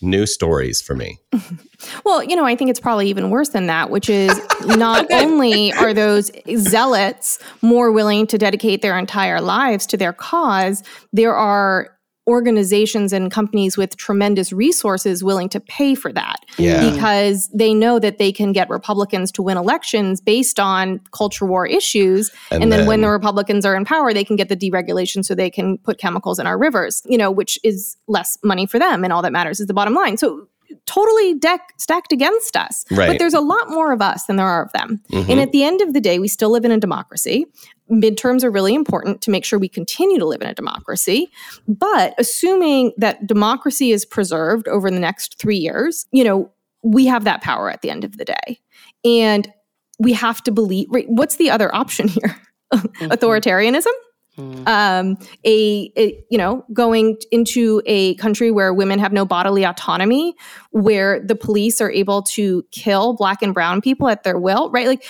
[0.02, 1.18] new stories for me.
[2.04, 5.72] well, you know, I think it's probably even worse than that, which is not only
[5.74, 11.90] are those zealots more willing to dedicate their entire lives to their cause, there are
[12.28, 16.90] organizations and companies with tremendous resources willing to pay for that yeah.
[16.90, 21.66] because they know that they can get Republicans to win elections based on culture war
[21.66, 22.30] issues.
[22.50, 25.24] And, and then, then, when the Republicans are in power, they can get the deregulation
[25.24, 28.78] so they can put chemicals in our rivers, you know, which is less money for
[28.78, 29.02] them.
[29.02, 30.16] And all that matters is the bottom line.
[30.16, 30.46] So
[30.90, 32.84] totally deck stacked against us.
[32.90, 33.06] Right.
[33.08, 35.00] But there's a lot more of us than there are of them.
[35.12, 35.30] Mm-hmm.
[35.30, 37.46] And at the end of the day, we still live in a democracy.
[37.88, 41.30] Midterms are really important to make sure we continue to live in a democracy.
[41.68, 46.50] But assuming that democracy is preserved over the next three years, you know,
[46.82, 48.58] we have that power at the end of the day.
[49.04, 49.52] And
[50.00, 52.36] we have to believe, right, what's the other option here?
[52.72, 53.12] Mm-hmm.
[53.12, 53.92] Authoritarianism?
[54.40, 54.66] Mm.
[54.66, 60.34] Um, a, a, you know going into a country where women have no bodily autonomy,
[60.70, 64.86] where the police are able to kill black and brown people at their will, right?
[64.86, 65.04] Like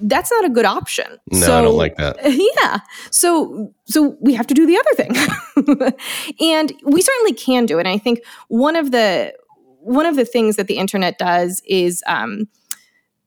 [0.00, 1.18] that's not a good option.
[1.30, 2.18] No, so, I don't like that.
[2.60, 2.80] Yeah.
[3.10, 5.92] So so we have to do the other thing,
[6.40, 7.86] and we certainly can do it.
[7.86, 9.34] And I think one of the
[9.80, 12.48] one of the things that the internet does is um,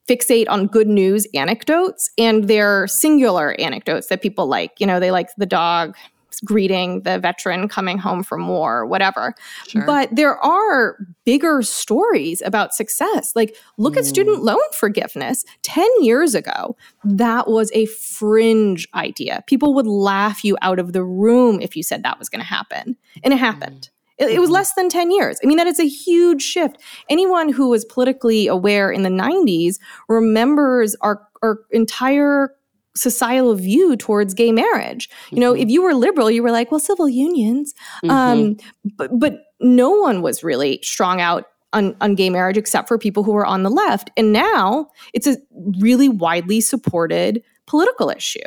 [0.09, 4.71] fixate on good news anecdotes and they're singular anecdotes that people like.
[4.79, 5.95] You know, they like the dog
[6.43, 9.33] greeting the veteran coming home from war, whatever.
[9.67, 9.85] Sure.
[9.85, 13.33] But there are bigger stories about success.
[13.35, 13.99] Like, look mm.
[13.99, 14.45] at student mm.
[14.45, 15.45] loan forgiveness.
[15.61, 19.43] 10 years ago, that was a fringe idea.
[19.47, 22.47] People would laugh you out of the room if you said that was going to
[22.47, 22.97] happen.
[23.23, 23.81] And it happened.
[23.81, 23.89] Mm.
[24.29, 24.53] It, was mm-hmm.
[24.53, 25.39] less than 10 years.
[25.43, 26.77] I mean, that is a huge shift.
[27.09, 32.55] Anyone who was politically aware in the 90s remembers our, our entire
[32.95, 35.09] societal view towards gay marriage.
[35.31, 35.63] You know, mm-hmm.
[35.63, 37.73] if you were liberal, you were like, well, civil unions.
[38.03, 38.09] Mm-hmm.
[38.09, 38.57] Um,
[38.97, 43.23] but, but no one was really strong out on, on, gay marriage except for people
[43.23, 44.11] who were on the left.
[44.15, 45.37] And now it's a
[45.79, 48.39] really widely supported political issue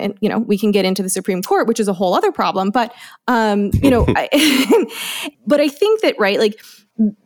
[0.00, 2.32] and you know we can get into the supreme court which is a whole other
[2.32, 2.94] problem but
[3.28, 4.86] um you know I,
[5.46, 6.60] but i think that right like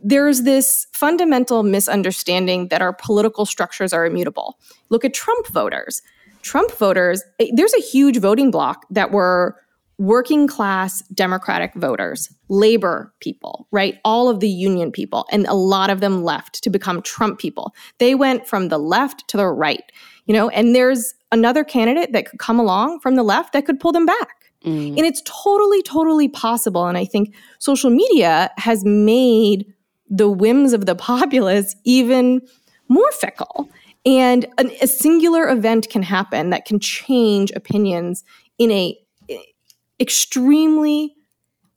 [0.03, 4.59] there's this fundamental misunderstanding that our political structures are immutable.
[4.89, 6.03] Look at trump voters.
[6.43, 9.57] Trump voters eh, there's a huge voting bloc that were
[9.97, 15.89] working class democratic voters labor people right all of the union people and a lot
[15.89, 17.75] of them left to become trump people.
[17.99, 19.85] They went from the left to the right
[20.27, 23.79] you know and there's another candidate that could come along from the left that could
[23.79, 24.53] pull them back.
[24.65, 24.97] Mm.
[24.97, 26.87] And it's totally, totally possible.
[26.87, 29.67] And I think social media has made
[30.09, 32.41] the whims of the populace even
[32.89, 33.69] more fickle.
[34.07, 38.25] And an, a singular event can happen that can change opinions
[38.59, 38.99] in a
[40.01, 41.15] extremely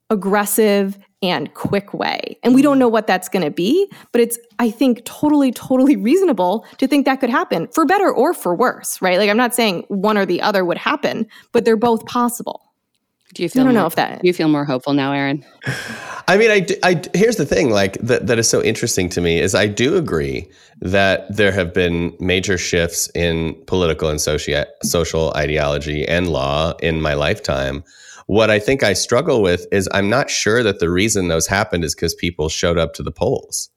[0.10, 2.38] aggressive and quick way.
[2.44, 2.82] And we don't mm-hmm.
[2.82, 7.06] know what that's going to be, but it's, I think, totally, totally reasonable to think
[7.06, 9.18] that could happen for better or for worse, right?
[9.18, 12.64] Like, I'm not saying one or the other would happen, but they're both possible.
[13.34, 13.64] Do you feel?
[13.64, 14.22] I don't more, know if that.
[14.22, 15.44] Do you feel more hopeful now, Aaron?
[16.28, 19.40] I mean, I, I here's the thing, like that that is so interesting to me
[19.40, 20.50] is I do agree
[20.80, 27.02] that there have been major shifts in political and social social ideology and law in
[27.02, 27.84] my lifetime.
[28.28, 31.84] What I think I struggle with is I'm not sure that the reason those happened
[31.84, 33.70] is because people showed up to the polls.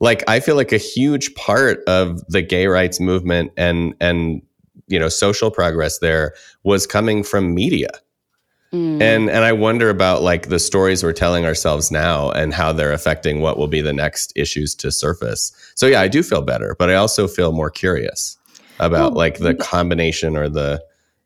[0.00, 4.42] Like I feel like a huge part of the gay rights movement and and
[4.86, 7.90] you know social progress there was coming from media.
[8.72, 9.00] Mm.
[9.00, 12.92] And and I wonder about like the stories we're telling ourselves now and how they're
[12.92, 15.52] affecting what will be the next issues to surface.
[15.74, 18.36] So yeah, I do feel better, but I also feel more curious
[18.78, 20.82] about well, like the combination or the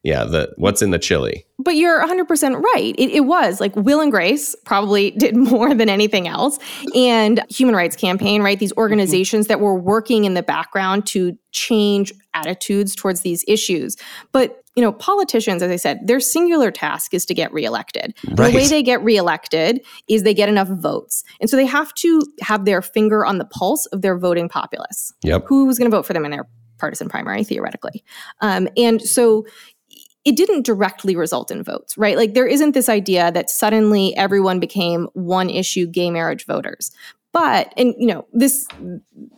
[0.09, 1.44] yeah, the what's in the chili.
[1.59, 2.94] But you're 100% right.
[2.97, 6.59] It, it, was like Will and Grace probably did more than anything else.
[6.94, 8.59] And Human Rights Campaign, right?
[8.59, 9.53] These organizations mm-hmm.
[9.53, 13.99] that were working in the background to change attitudes towards these issues.
[14.33, 18.16] But, you know, politicians, as I said, their singular task is to get reelected.
[18.29, 18.51] Right.
[18.51, 21.23] The way they get reelected is they get enough votes.
[21.38, 25.12] And so they have to have their finger on the pulse of their voting populace.
[25.23, 25.44] Yep.
[25.49, 28.05] Who's going to vote for them in their partisan primary theoretically.
[28.40, 29.44] Um, and so
[30.29, 32.14] it didn't directly result in votes, right?
[32.14, 36.91] Like there isn't this idea that suddenly everyone became one issue gay marriage voters.
[37.33, 38.69] But and you know this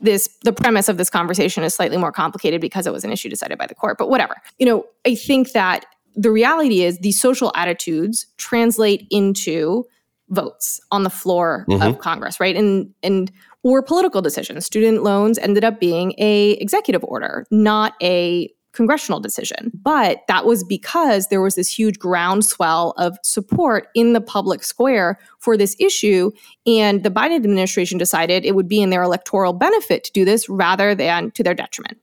[0.02, 3.28] this the premise of this conversation is slightly more complicated because it was an issue
[3.28, 3.98] decided by the court.
[3.98, 4.34] But whatever.
[4.58, 9.86] You know, I think that the reality is these social attitudes translate into
[10.28, 11.82] votes on the floor mm-hmm.
[11.82, 12.56] of Congress, right?
[12.56, 13.30] And and
[13.62, 14.66] or political decisions.
[14.66, 19.70] Student loans ended up being a executive order, not a congressional decision.
[19.74, 25.18] But that was because there was this huge groundswell of support in the public square
[25.38, 26.30] for this issue.
[26.66, 30.48] And the Biden administration decided it would be in their electoral benefit to do this
[30.48, 31.98] rather than to their detriment.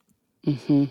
[0.46, 0.84] Mm-hmm.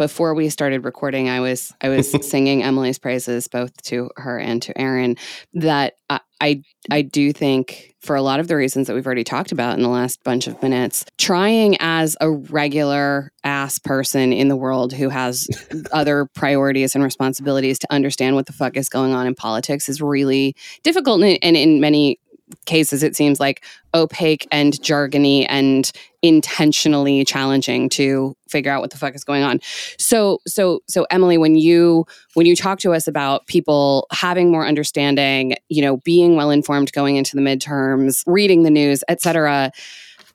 [0.00, 4.62] Before we started recording, I was I was singing Emily's praises both to her and
[4.62, 5.18] to Aaron.
[5.52, 9.24] That I, I I do think for a lot of the reasons that we've already
[9.24, 14.48] talked about in the last bunch of minutes, trying as a regular ass person in
[14.48, 15.46] the world who has
[15.92, 20.00] other priorities and responsibilities to understand what the fuck is going on in politics is
[20.00, 22.18] really difficult and, and in many
[22.66, 28.98] cases it seems like opaque and jargony and intentionally challenging to figure out what the
[28.98, 29.60] fuck is going on.
[29.98, 34.66] So so so Emily when you when you talk to us about people having more
[34.66, 39.72] understanding, you know, being well informed going into the midterms, reading the news, etc.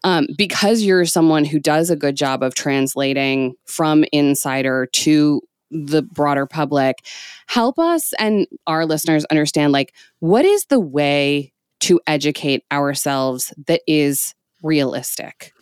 [0.04, 6.04] Um, because you're someone who does a good job of translating from insider to the
[6.04, 7.06] broader public
[7.48, 11.52] help us and our listeners understand like what is the way
[11.86, 15.54] to educate ourselves that is realistic?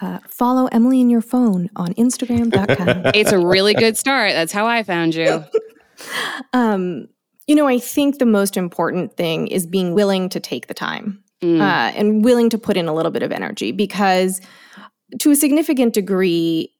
[0.00, 3.12] Uh, follow Emily in your phone on Instagram.com.
[3.14, 4.32] it's a really good start.
[4.32, 5.44] That's how I found you.
[6.52, 7.08] um,
[7.46, 11.22] you know, I think the most important thing is being willing to take the time
[11.40, 11.60] mm.
[11.60, 14.40] uh, and willing to put in a little bit of energy because,
[15.20, 16.72] to a significant degree,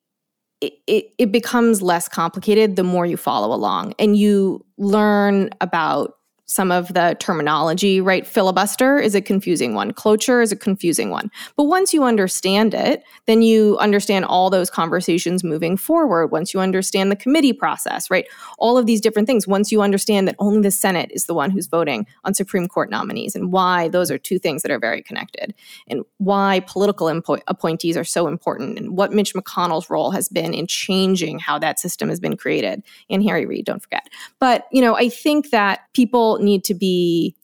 [0.61, 6.18] it, it, it becomes less complicated the more you follow along and you learn about
[6.49, 8.27] some of the terminology, right?
[8.27, 9.93] Filibuster is a confusing one.
[9.93, 11.31] Cloture is a confusing one.
[11.57, 16.29] But once you understand it, then you understand all those conversations moving forward.
[16.29, 18.25] Once you understand the committee process, right?
[18.57, 19.47] All of these different things.
[19.47, 22.89] Once you understand that only the Senate is the one who's voting on Supreme Court
[22.89, 25.55] nominees and why those are two things that are very connected
[25.87, 30.55] and why political impo- appointees are so important and what Mitch McConnell's role has been
[30.55, 32.83] in changing how that system has been created.
[33.11, 34.09] And Harry Reid, don't forget.
[34.39, 37.37] But, you know, I think that people need to be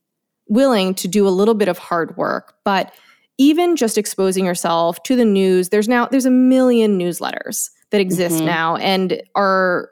[0.49, 2.55] willing to do a little bit of hard work.
[2.65, 2.95] But
[3.39, 8.37] even just exposing yourself to the news, there's now there's a million newsletters that exist
[8.37, 8.47] mm-hmm.
[8.47, 9.91] now and are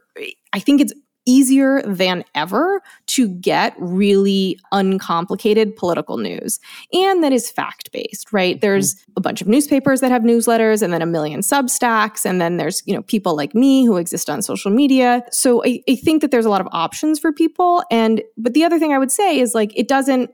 [0.53, 0.93] I think it's
[1.25, 6.59] easier than ever to get really uncomplicated political news.
[6.93, 8.61] And that is fact based, right?
[8.61, 9.13] There's mm-hmm.
[9.17, 12.25] a bunch of newspapers that have newsletters and then a million substacks.
[12.25, 15.23] And then there's, you know, people like me who exist on social media.
[15.31, 17.85] So I, I think that there's a lot of options for people.
[17.91, 20.31] And, but the other thing I would say is like, it doesn't,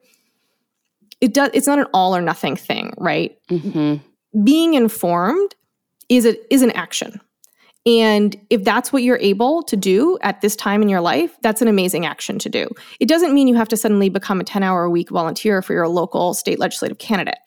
[1.20, 3.36] it does, it's not an all or nothing thing, right?
[3.50, 4.42] Mm-hmm.
[4.44, 5.54] Being informed
[6.08, 7.20] is a, is an action
[7.88, 11.62] and if that's what you're able to do at this time in your life, that's
[11.62, 12.68] an amazing action to do.
[13.00, 15.72] It doesn't mean you have to suddenly become a 10 hour a week volunteer for
[15.72, 17.38] your local state legislative candidate.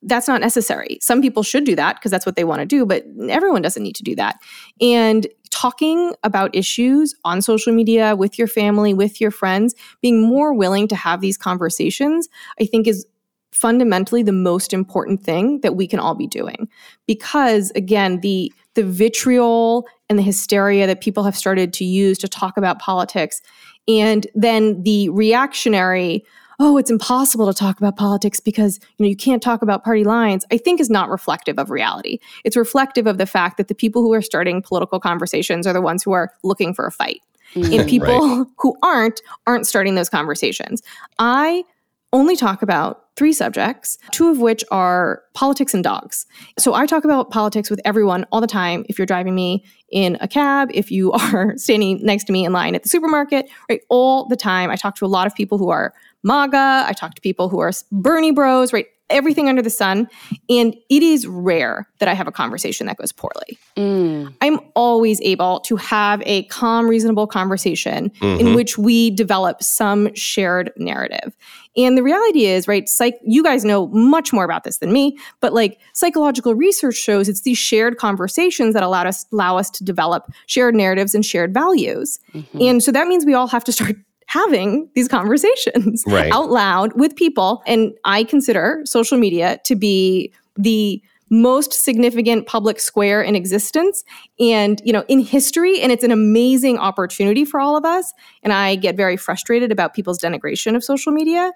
[0.00, 0.98] That's not necessary.
[1.02, 3.82] Some people should do that because that's what they want to do, but everyone doesn't
[3.82, 4.40] need to do that.
[4.80, 10.54] And talking about issues on social media with your family, with your friends, being more
[10.54, 13.06] willing to have these conversations, I think is
[13.52, 16.68] fundamentally the most important thing that we can all be doing.
[17.06, 22.28] Because again, the the vitriol and the hysteria that people have started to use to
[22.28, 23.40] talk about politics.
[23.88, 26.24] And then the reactionary,
[26.60, 30.04] oh, it's impossible to talk about politics because you know you can't talk about party
[30.04, 32.18] lines, I think is not reflective of reality.
[32.44, 35.82] It's reflective of the fact that the people who are starting political conversations are the
[35.82, 37.20] ones who are looking for a fight.
[37.54, 38.46] Mm, and people right.
[38.58, 40.82] who aren't aren't starting those conversations.
[41.18, 41.64] I
[42.12, 46.26] only talk about three subjects, two of which are politics and dogs.
[46.58, 48.84] So I talk about politics with everyone all the time.
[48.88, 52.52] If you're driving me in a cab, if you are standing next to me in
[52.52, 53.82] line at the supermarket, right?
[53.88, 54.70] All the time.
[54.70, 56.84] I talk to a lot of people who are MAGA.
[56.86, 58.86] I talk to people who are Bernie bros, right?
[59.12, 60.08] Everything under the sun.
[60.48, 63.58] And it is rare that I have a conversation that goes poorly.
[63.76, 64.34] Mm.
[64.40, 68.40] I'm always able to have a calm, reasonable conversation mm-hmm.
[68.40, 71.36] in which we develop some shared narrative.
[71.76, 75.16] And the reality is, right, psych, you guys know much more about this than me,
[75.40, 79.84] but like psychological research shows it's these shared conversations that allow us allow us to
[79.84, 82.18] develop shared narratives and shared values.
[82.34, 82.58] Mm-hmm.
[82.60, 83.96] And so that means we all have to start
[84.32, 86.32] having these conversations right.
[86.32, 87.62] out loud with people.
[87.66, 94.04] And I consider social media to be the most significant public square in existence
[94.38, 98.12] and you know in history and it's an amazing opportunity for all of us
[98.42, 101.50] and i get very frustrated about people's denigration of social media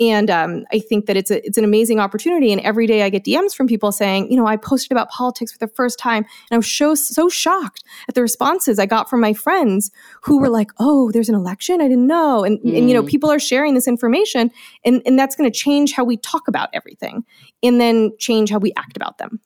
[0.00, 2.52] And um, I think that it's a, it's an amazing opportunity.
[2.52, 5.52] And every day I get DMs from people saying, you know, I posted about politics
[5.52, 9.10] for the first time, and I was so so shocked at the responses I got
[9.10, 9.90] from my friends
[10.22, 12.76] who were like, "Oh, there's an election, I didn't know," and mm.
[12.76, 13.08] and you know, mm.
[13.08, 14.50] people are sharing this information,
[14.84, 17.24] and and that's going to change how we talk about everything,
[17.62, 19.40] and then change how we act about them.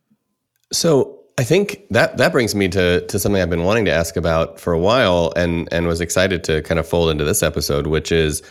[0.71, 4.17] So I think that that brings me to to something I've been wanting to ask
[4.17, 7.87] about for a while, and and was excited to kind of fold into this episode,
[7.87, 8.43] which is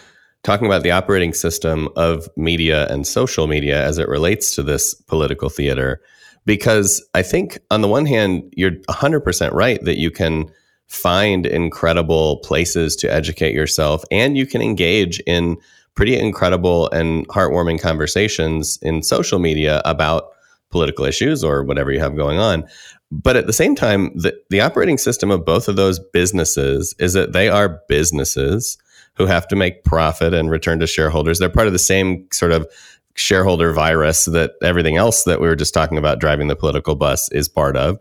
[0.44, 4.94] talking about the operating system of media and social media as it relates to this
[4.94, 6.02] political theater.
[6.46, 10.52] Because I think on the one hand, you're 100% right that you can
[10.88, 15.58] find incredible places to educate yourself, and you can engage in
[15.96, 20.32] pretty incredible and heartwarming conversations in social media about
[20.70, 22.68] political issues or whatever you have going on.
[23.12, 27.14] But at the same time, the, the operating system of both of those businesses is
[27.14, 28.78] that they are businesses
[29.16, 31.40] who have to make profit and return to shareholders.
[31.40, 32.68] They're part of the same sort of
[33.16, 37.30] shareholder virus that everything else that we were just talking about driving the political bus
[37.32, 38.00] is part of.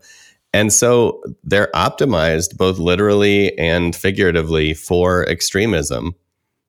[0.53, 6.15] And so they're optimized both literally and figuratively for extremism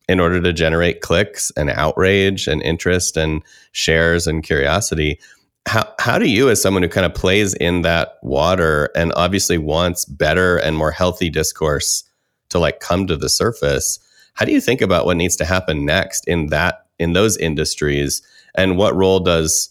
[0.09, 5.19] in order to generate clicks and outrage and interest and shares and curiosity
[5.67, 9.59] how how do you as someone who kind of plays in that water and obviously
[9.59, 12.05] wants better and more healthy discourse
[12.49, 13.99] to like come to the surface
[14.35, 18.23] how do you think about what needs to happen next in that in those industries?
[18.55, 19.71] And what role does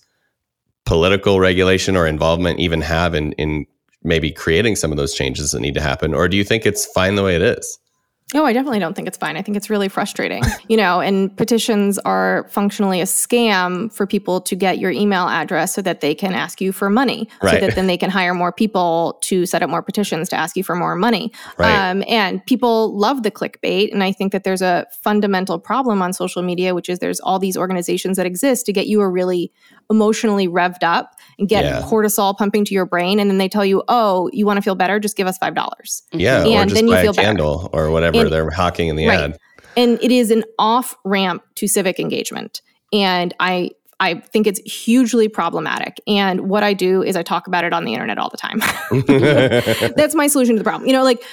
[0.86, 3.66] political regulation or involvement even have in in
[4.04, 6.14] maybe creating some of those changes that need to happen?
[6.14, 7.78] Or do you think it's fine the way it is
[8.34, 9.36] Oh, I definitely don't think it's fine.
[9.36, 10.44] I think it's really frustrating.
[10.70, 15.74] you know, and petitions are functionally a scam for people to get your email address
[15.74, 17.54] so that they can ask you for money, right.
[17.60, 20.56] so that then they can hire more people to set up more petitions to ask
[20.56, 21.32] you for more money.
[21.58, 21.90] Right.
[21.90, 23.92] Um, and people love the clickbait.
[23.92, 27.40] And I think that there's a fundamental problem on social media, which is there's all
[27.40, 29.52] these organizations that exist to get you a really
[29.92, 31.82] emotionally revved up and get yeah.
[31.84, 33.20] cortisol pumping to your brain.
[33.20, 35.00] And then they tell you, oh, you want to feel better?
[35.00, 36.02] Just give us $5.
[36.14, 36.46] Yeah.
[36.46, 37.44] And then you feel better.
[37.44, 39.20] or whatever and, they're hawking in the right.
[39.20, 39.38] ad.
[39.78, 42.62] And it is an off ramp to civic engagement.
[42.92, 46.02] And I I think it's hugely problematic.
[46.08, 48.60] And what I do is I talk about it on the internet all the time.
[49.96, 50.88] That's my solution to the problem.
[50.88, 51.24] You know, like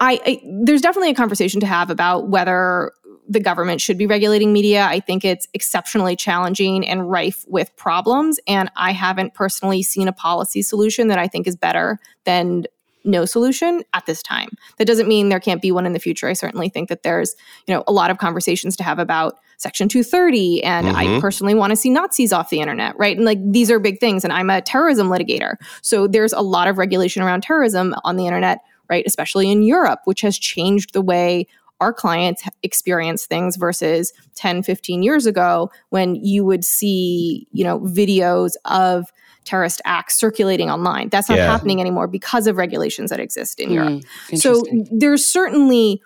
[0.00, 2.92] I, I, there's definitely a conversation to have about whether
[3.28, 4.84] the government should be regulating media.
[4.84, 8.38] I think it's exceptionally challenging and rife with problems.
[8.46, 12.66] And I haven't personally seen a policy solution that I think is better than
[13.04, 14.48] no solution at this time.
[14.78, 16.28] That doesn't mean there can't be one in the future.
[16.28, 17.34] I certainly think that there's,
[17.66, 20.96] you know, a lot of conversations to have about Section 230 and mm-hmm.
[20.96, 23.16] I personally want to see Nazis off the internet, right?
[23.16, 25.54] And like these are big things and I'm a terrorism litigator.
[25.82, 28.58] So there's a lot of regulation around terrorism on the internet,
[28.90, 29.04] right?
[29.06, 31.46] Especially in Europe, which has changed the way
[31.80, 37.80] our clients experience things versus 10 15 years ago when you would see you know
[37.80, 39.12] videos of
[39.46, 41.08] terrorist acts circulating online.
[41.08, 41.46] That's not yeah.
[41.46, 44.04] happening anymore because of regulations that exist in mm, europe.
[44.34, 46.02] So there's certainly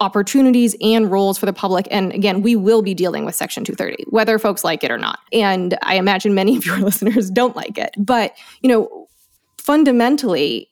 [0.00, 4.04] opportunities and roles for the public and again we will be dealing with section 230
[4.10, 5.18] whether folks like it or not.
[5.32, 7.90] And i imagine many of your listeners don't like it.
[7.98, 9.08] But you know
[9.58, 10.70] fundamentally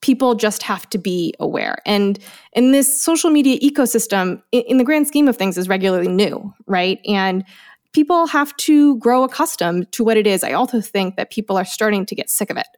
[0.00, 1.78] people just have to be aware.
[1.84, 2.18] And
[2.52, 6.52] in this social media ecosystem, in, in, the grand scheme of things, is regularly new,
[6.66, 7.00] right?
[7.06, 7.44] And
[7.92, 10.44] people have to grow accustomed to what it is.
[10.44, 12.68] I also think that people are starting to get sick of it.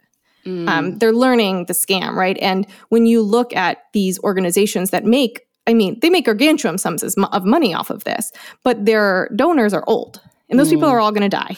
[0.47, 0.68] Mm.
[0.68, 2.39] Um, they're learning the scam, right?
[2.41, 7.03] And when you look at these organizations that make, I mean, they make gargantuan sums
[7.03, 8.33] of money off of this,
[8.64, 10.21] but their donors are old.
[10.49, 10.73] And those mm.
[10.73, 11.57] people are all going to die.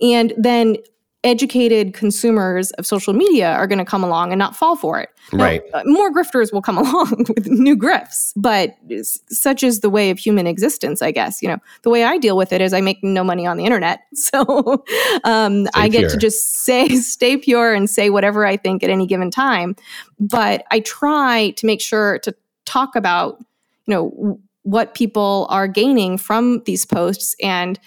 [0.00, 0.76] And then
[1.24, 5.08] educated consumers of social media are going to come along and not fall for it.
[5.32, 5.62] Now, right.
[5.72, 8.76] Uh, more grifters will come along with new grifts, but
[9.30, 11.42] such is the way of human existence, I guess.
[11.42, 13.64] You know, the way I deal with it is I make no money on the
[13.64, 14.00] internet.
[14.34, 14.82] So
[15.24, 16.10] um, I get pure.
[16.10, 19.76] to just say, stay pure and say whatever I think at any given time.
[20.18, 23.38] But I try to make sure to talk about,
[23.86, 27.78] you know, what people are gaining from these posts and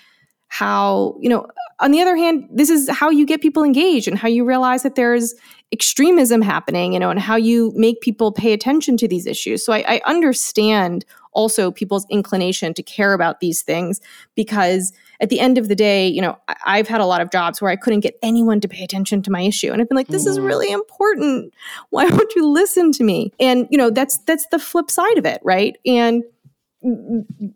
[0.47, 1.47] how, you know,
[1.79, 4.83] on the other hand, this is how you get people engaged and how you realize
[4.83, 5.35] that there's
[5.71, 9.65] extremism happening, you know, and how you make people pay attention to these issues.
[9.65, 14.01] So I, I understand also people's inclination to care about these things
[14.33, 17.31] because at the end of the day, you know, I, have had a lot of
[17.31, 19.71] jobs where I couldn't get anyone to pay attention to my issue.
[19.71, 20.47] And I've been like, this is mm-hmm.
[20.47, 21.53] really important.
[21.89, 23.33] Why won't you listen to me?
[23.39, 25.77] And, you know, that's that's the flip side of it, right?
[25.85, 26.23] And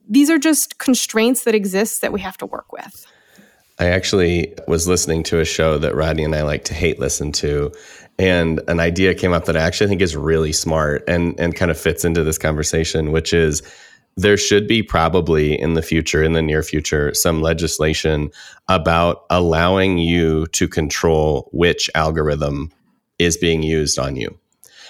[0.10, 3.06] these are just constraints that exist that we have to work with.
[3.80, 7.32] I actually was listening to a show that Rodney and I like to hate listen
[7.34, 7.72] to,
[8.20, 11.72] and an idea came up that I actually think is really smart and and kind
[11.72, 13.64] of fits into this conversation, which is
[14.18, 18.30] there should be probably in the future, in the near future, some legislation
[18.68, 22.72] about allowing you to control which algorithm
[23.20, 24.38] is being used on you.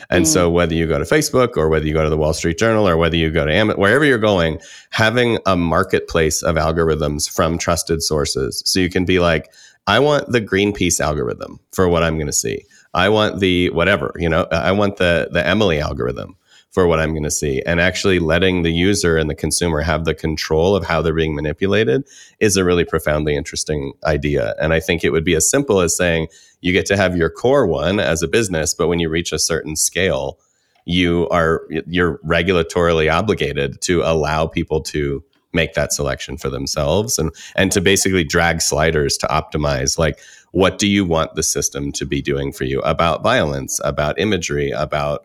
[0.10, 0.28] And mm.
[0.28, 2.88] so, whether you go to Facebook or whether you go to the Wall Street Journal
[2.88, 7.58] or whether you go to Amazon, wherever you're going, having a marketplace of algorithms from
[7.58, 8.62] trusted sources.
[8.66, 9.52] So you can be like,
[9.88, 12.66] I want the Greenpeace algorithm for what I'm going to see.
[12.94, 16.36] I want the whatever, you know, I want the the Emily algorithm
[16.72, 17.62] for what I'm going to see.
[17.66, 21.36] And actually letting the user and the consumer have the control of how they're being
[21.36, 22.08] manipulated
[22.40, 24.56] is a really profoundly interesting idea.
[24.60, 26.28] And I think it would be as simple as saying
[26.62, 29.40] you get to have your core one as a business, but when you reach a
[29.40, 30.40] certain scale,
[30.86, 37.32] you are you're regulatorily obligated to allow people to make that selection for themselves and
[37.56, 40.20] and to basically drag sliders to optimize like
[40.54, 44.72] what do you want the system to be doing for you about violence about imagery
[44.72, 45.24] about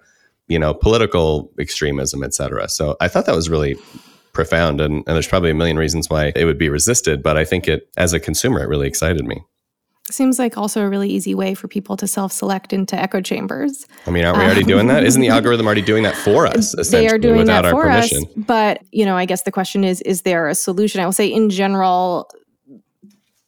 [0.48, 3.76] you know political extremism etc so i thought that was really
[4.32, 7.44] profound and, and there's probably a million reasons why it would be resisted but i
[7.44, 9.42] think it as a consumer it really excited me
[10.08, 13.86] Seems like also a really easy way for people to self-select into echo chambers.
[14.06, 15.02] I mean, aren't we already um, doing that?
[15.02, 16.76] Isn't the algorithm already doing that for us?
[16.90, 18.12] They are doing that for us.
[18.36, 21.00] But you know, I guess the question is: Is there a solution?
[21.00, 22.30] I will say, in general,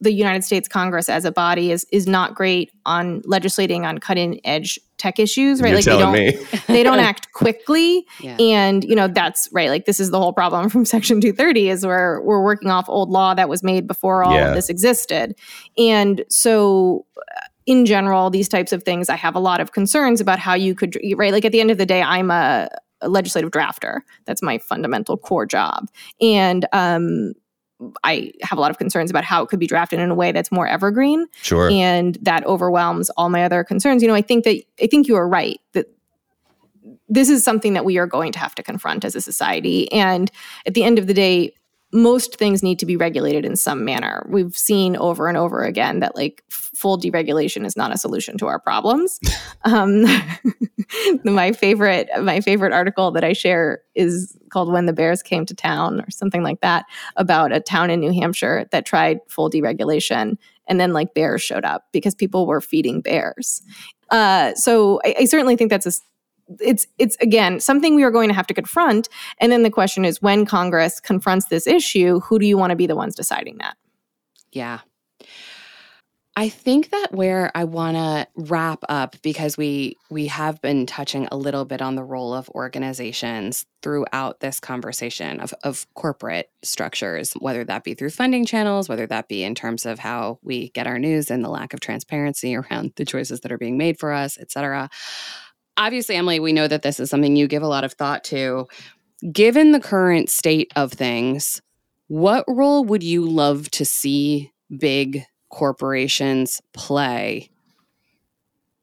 [0.01, 4.41] the United States Congress as a body is is not great on legislating on cutting
[4.45, 5.69] edge tech issues, right?
[5.69, 8.07] You're like they don't they don't act quickly.
[8.21, 8.37] Yeah.
[8.39, 9.71] And you know, that's right.
[9.71, 13.11] Like this is the whole problem from section 230 is where we're working off old
[13.11, 14.49] law that was made before all yeah.
[14.49, 15.35] of this existed.
[15.77, 20.21] And so uh, in general, these types of things, I have a lot of concerns
[20.21, 21.33] about how you could, right?
[21.33, 22.69] Like at the end of the day, I'm a,
[23.03, 24.01] a legislative drafter.
[24.25, 25.89] That's my fundamental core job.
[26.21, 27.35] And um,
[28.03, 30.33] I have a lot of concerns about how it could be drafted in a way
[30.33, 31.27] that's more evergreen.
[31.43, 31.71] Sure.
[31.71, 34.03] And that overwhelms all my other concerns.
[34.03, 35.87] You know, I think that I think you are right that
[37.09, 39.91] this is something that we are going to have to confront as a society.
[39.93, 40.31] And
[40.67, 41.55] at the end of the day,
[41.93, 44.27] most things need to be regulated in some manner.
[44.29, 48.47] We've seen over and over again that like full deregulation is not a solution to
[48.47, 49.19] our problems.
[49.65, 50.05] um,
[51.25, 55.55] my favorite, my favorite article that I share is called "When the Bears Came to
[55.55, 56.85] Town" or something like that,
[57.17, 60.37] about a town in New Hampshire that tried full deregulation,
[60.67, 63.63] and then like bears showed up because people were feeding bears.
[64.11, 65.93] Uh, so I, I certainly think that's a
[66.61, 69.09] it's it's again something we are going to have to confront.
[69.39, 72.77] And then the question is when congress confronts this issue who do you want to
[72.77, 73.77] be the ones deciding that?
[74.53, 74.81] Yeah.
[76.39, 81.27] I think that where I want to wrap up because we we have been touching
[81.33, 87.33] a little bit on the role of organizations throughout this conversation of of corporate structures
[87.41, 90.87] whether that be through funding channels whether that be in terms of how we get
[90.87, 94.13] our news and the lack of transparency around the choices that are being made for
[94.13, 94.89] us et cetera
[95.79, 98.67] obviously, Emily, we know that this is something you give a lot of thought to.
[99.33, 101.63] Given the current state of things,
[102.09, 107.51] what role would you love to see big corporations play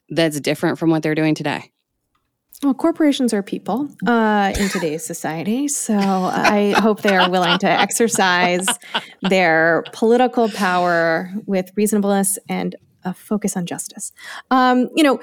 [0.10, 1.72] that's different from what they're doing today?
[2.64, 5.68] Well, corporations are people uh, in today's society.
[5.68, 8.66] So I hope they are willing to exercise
[9.22, 14.12] their political power with reasonableness and a focus on justice.
[14.52, 15.20] Um, you know,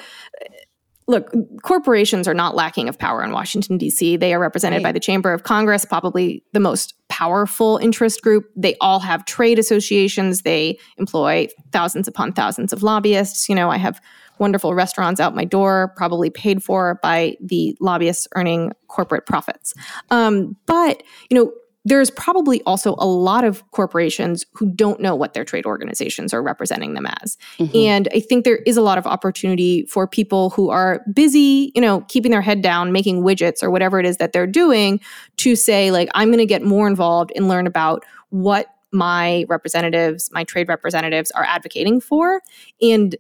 [1.09, 1.33] look,
[1.63, 4.17] corporations are not lacking of power in Washington, D.C.
[4.17, 4.85] They are represented right.
[4.85, 8.45] by the Chamber of Congress, probably the most powerful interest group.
[8.57, 10.43] They all have trade associations.
[10.43, 13.49] They employ thousands upon thousands of lobbyists.
[13.49, 14.01] You know, I have
[14.39, 19.75] wonderful restaurants out my door, probably paid for by the lobbyists earning corporate profits.
[20.11, 21.53] Um, but, you know,
[21.85, 26.43] there's probably also a lot of corporations who don't know what their trade organizations are
[26.43, 27.37] representing them as.
[27.59, 27.77] Mm-hmm.
[27.77, 31.81] And I think there is a lot of opportunity for people who are busy, you
[31.81, 35.01] know, keeping their head down, making widgets or whatever it is that they're doing
[35.39, 40.31] to say, like, I'm going to get more involved and learn about what my representatives,
[40.33, 42.43] my trade representatives are advocating for.
[42.81, 43.17] And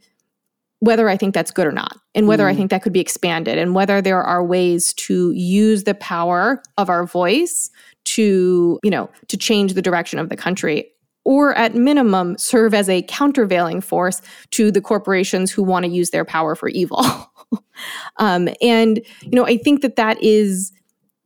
[0.81, 2.49] whether I think that's good or not, and whether mm.
[2.49, 6.61] I think that could be expanded, and whether there are ways to use the power
[6.77, 7.71] of our voice
[8.15, 10.93] to, you know, to change the direction of the country
[11.25, 16.11] or at minimum serve as a countervailing force to the corporations who want to use
[16.11, 17.05] their power for evil.
[18.19, 20.73] um, and you know, I think that that is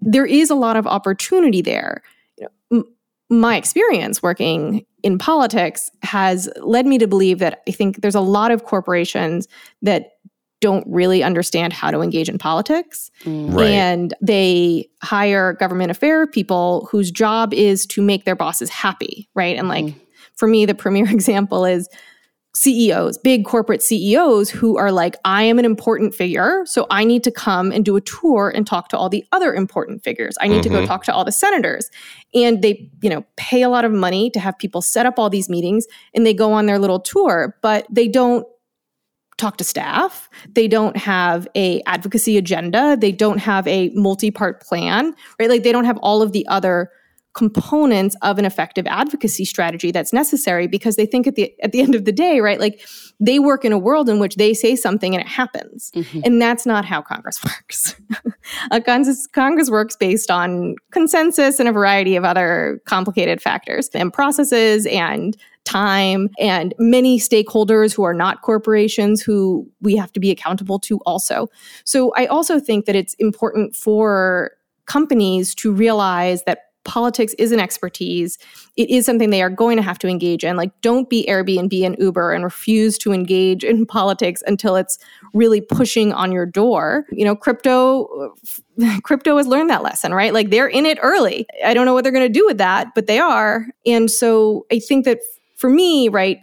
[0.00, 2.02] there is a lot of opportunity there.
[2.36, 2.94] You know, m-
[3.30, 8.20] my experience working in politics has led me to believe that I think there's a
[8.20, 9.48] lot of corporations
[9.82, 10.15] that
[10.60, 13.10] don't really understand how to engage in politics.
[13.24, 13.68] Right.
[13.68, 19.56] And they hire government affair people whose job is to make their bosses happy, right?
[19.56, 19.94] And like mm.
[20.34, 21.88] for me, the premier example is
[22.56, 27.22] CEOs, big corporate CEOs who are like, I am an important figure, so I need
[27.24, 30.36] to come and do a tour and talk to all the other important figures.
[30.40, 30.62] I need mm-hmm.
[30.62, 30.86] to go mm-hmm.
[30.86, 31.90] talk to all the senators.
[32.34, 35.28] And they, you know, pay a lot of money to have people set up all
[35.28, 38.46] these meetings and they go on their little tour, but they don't
[39.38, 40.30] talk to staff.
[40.54, 42.96] They don't have a advocacy agenda.
[42.98, 45.48] They don't have a multi-part plan right?
[45.48, 46.90] Like they don't have all of the other
[47.34, 51.82] components of an effective advocacy strategy that's necessary because they think at the at the
[51.82, 52.80] end of the day right like
[53.20, 55.90] they work in a world in which they say something and it happens.
[55.94, 56.20] Mm-hmm.
[56.24, 57.94] and that's not how congress works.
[58.86, 64.86] Congress, congress works based on consensus and a variety of other complicated factors and processes
[64.86, 65.36] and
[65.66, 70.98] time and many stakeholders who are not corporations who we have to be accountable to
[71.00, 71.48] also
[71.84, 74.52] so i also think that it's important for
[74.86, 78.38] companies to realize that politics is an expertise.
[78.76, 80.56] It is something they are going to have to engage in.
[80.56, 84.98] Like, don't be Airbnb and Uber and refuse to engage in politics until it's
[85.34, 87.04] really pushing on your door.
[87.10, 88.34] You know, crypto,
[89.02, 90.32] crypto has learned that lesson, right?
[90.32, 91.46] Like, they're in it early.
[91.64, 93.66] I don't know what they're going to do with that, but they are.
[93.84, 95.18] And so I think that
[95.56, 96.38] for me, right,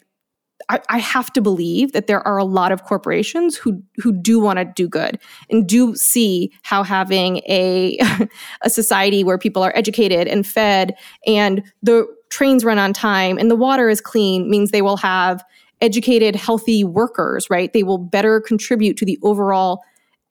[0.69, 4.39] I, I, have to believe that there are a lot of corporations who who do
[4.39, 7.99] want to do good and do see how having a
[8.61, 10.95] a society where people are educated and fed
[11.27, 15.43] and the trains run on time and the water is clean means they will have
[15.81, 17.73] educated healthy workers right?
[17.73, 19.83] They will better contribute to the overall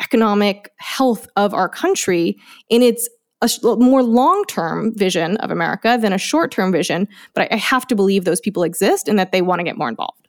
[0.03, 2.37] economic health of our country.
[2.71, 3.09] And it's
[3.43, 7.57] a more long term vision of America than a short term vision, but I, I
[7.57, 10.22] have to believe those people exist and that they want to get more involved.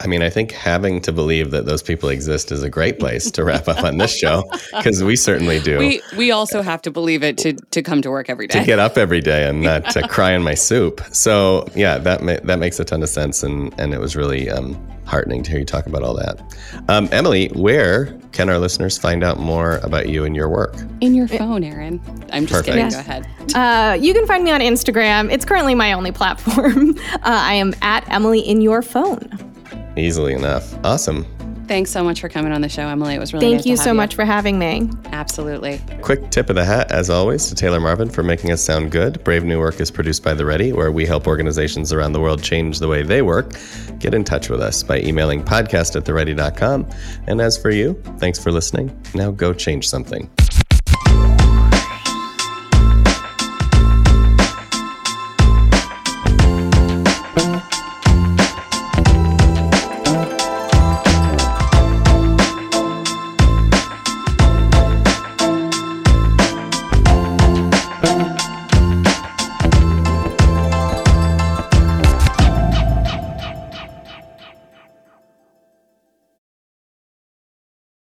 [0.00, 3.30] I mean, I think having to believe that those people exist is a great place
[3.30, 4.44] to wrap up on this show
[4.76, 5.78] because we certainly do.
[5.78, 8.66] We we also have to believe it to to come to work every day, to
[8.66, 11.00] get up every day and not to cry in my soup.
[11.12, 14.50] So yeah, that ma- that makes a ton of sense, and and it was really
[14.50, 14.76] um,
[15.06, 16.42] heartening to hear you talk about all that.
[16.88, 20.76] Um, Emily, where can our listeners find out more about you and your work?
[21.00, 22.02] In your phone, Aaron.
[22.32, 22.76] I'm just Perfect.
[22.76, 22.90] kidding.
[22.90, 23.26] Go ahead.
[23.54, 25.32] Uh, you can find me on Instagram.
[25.32, 26.98] It's currently my only platform.
[27.16, 29.55] Uh, I am at Emily in your phone.
[29.96, 30.74] Easily enough.
[30.84, 31.26] Awesome.
[31.66, 33.14] Thanks so much for coming on the show, Emily.
[33.14, 33.94] It was really Thank nice you so you.
[33.94, 34.88] much for having me.
[35.06, 35.80] Absolutely.
[36.00, 39.22] Quick tip of the hat, as always, to Taylor Marvin for making us sound good.
[39.24, 42.40] Brave New Work is produced by The Ready, where we help organizations around the world
[42.40, 43.52] change the way they work.
[43.98, 46.88] Get in touch with us by emailing podcast at theready.com.
[47.26, 48.96] And as for you, thanks for listening.
[49.14, 50.30] Now go change something.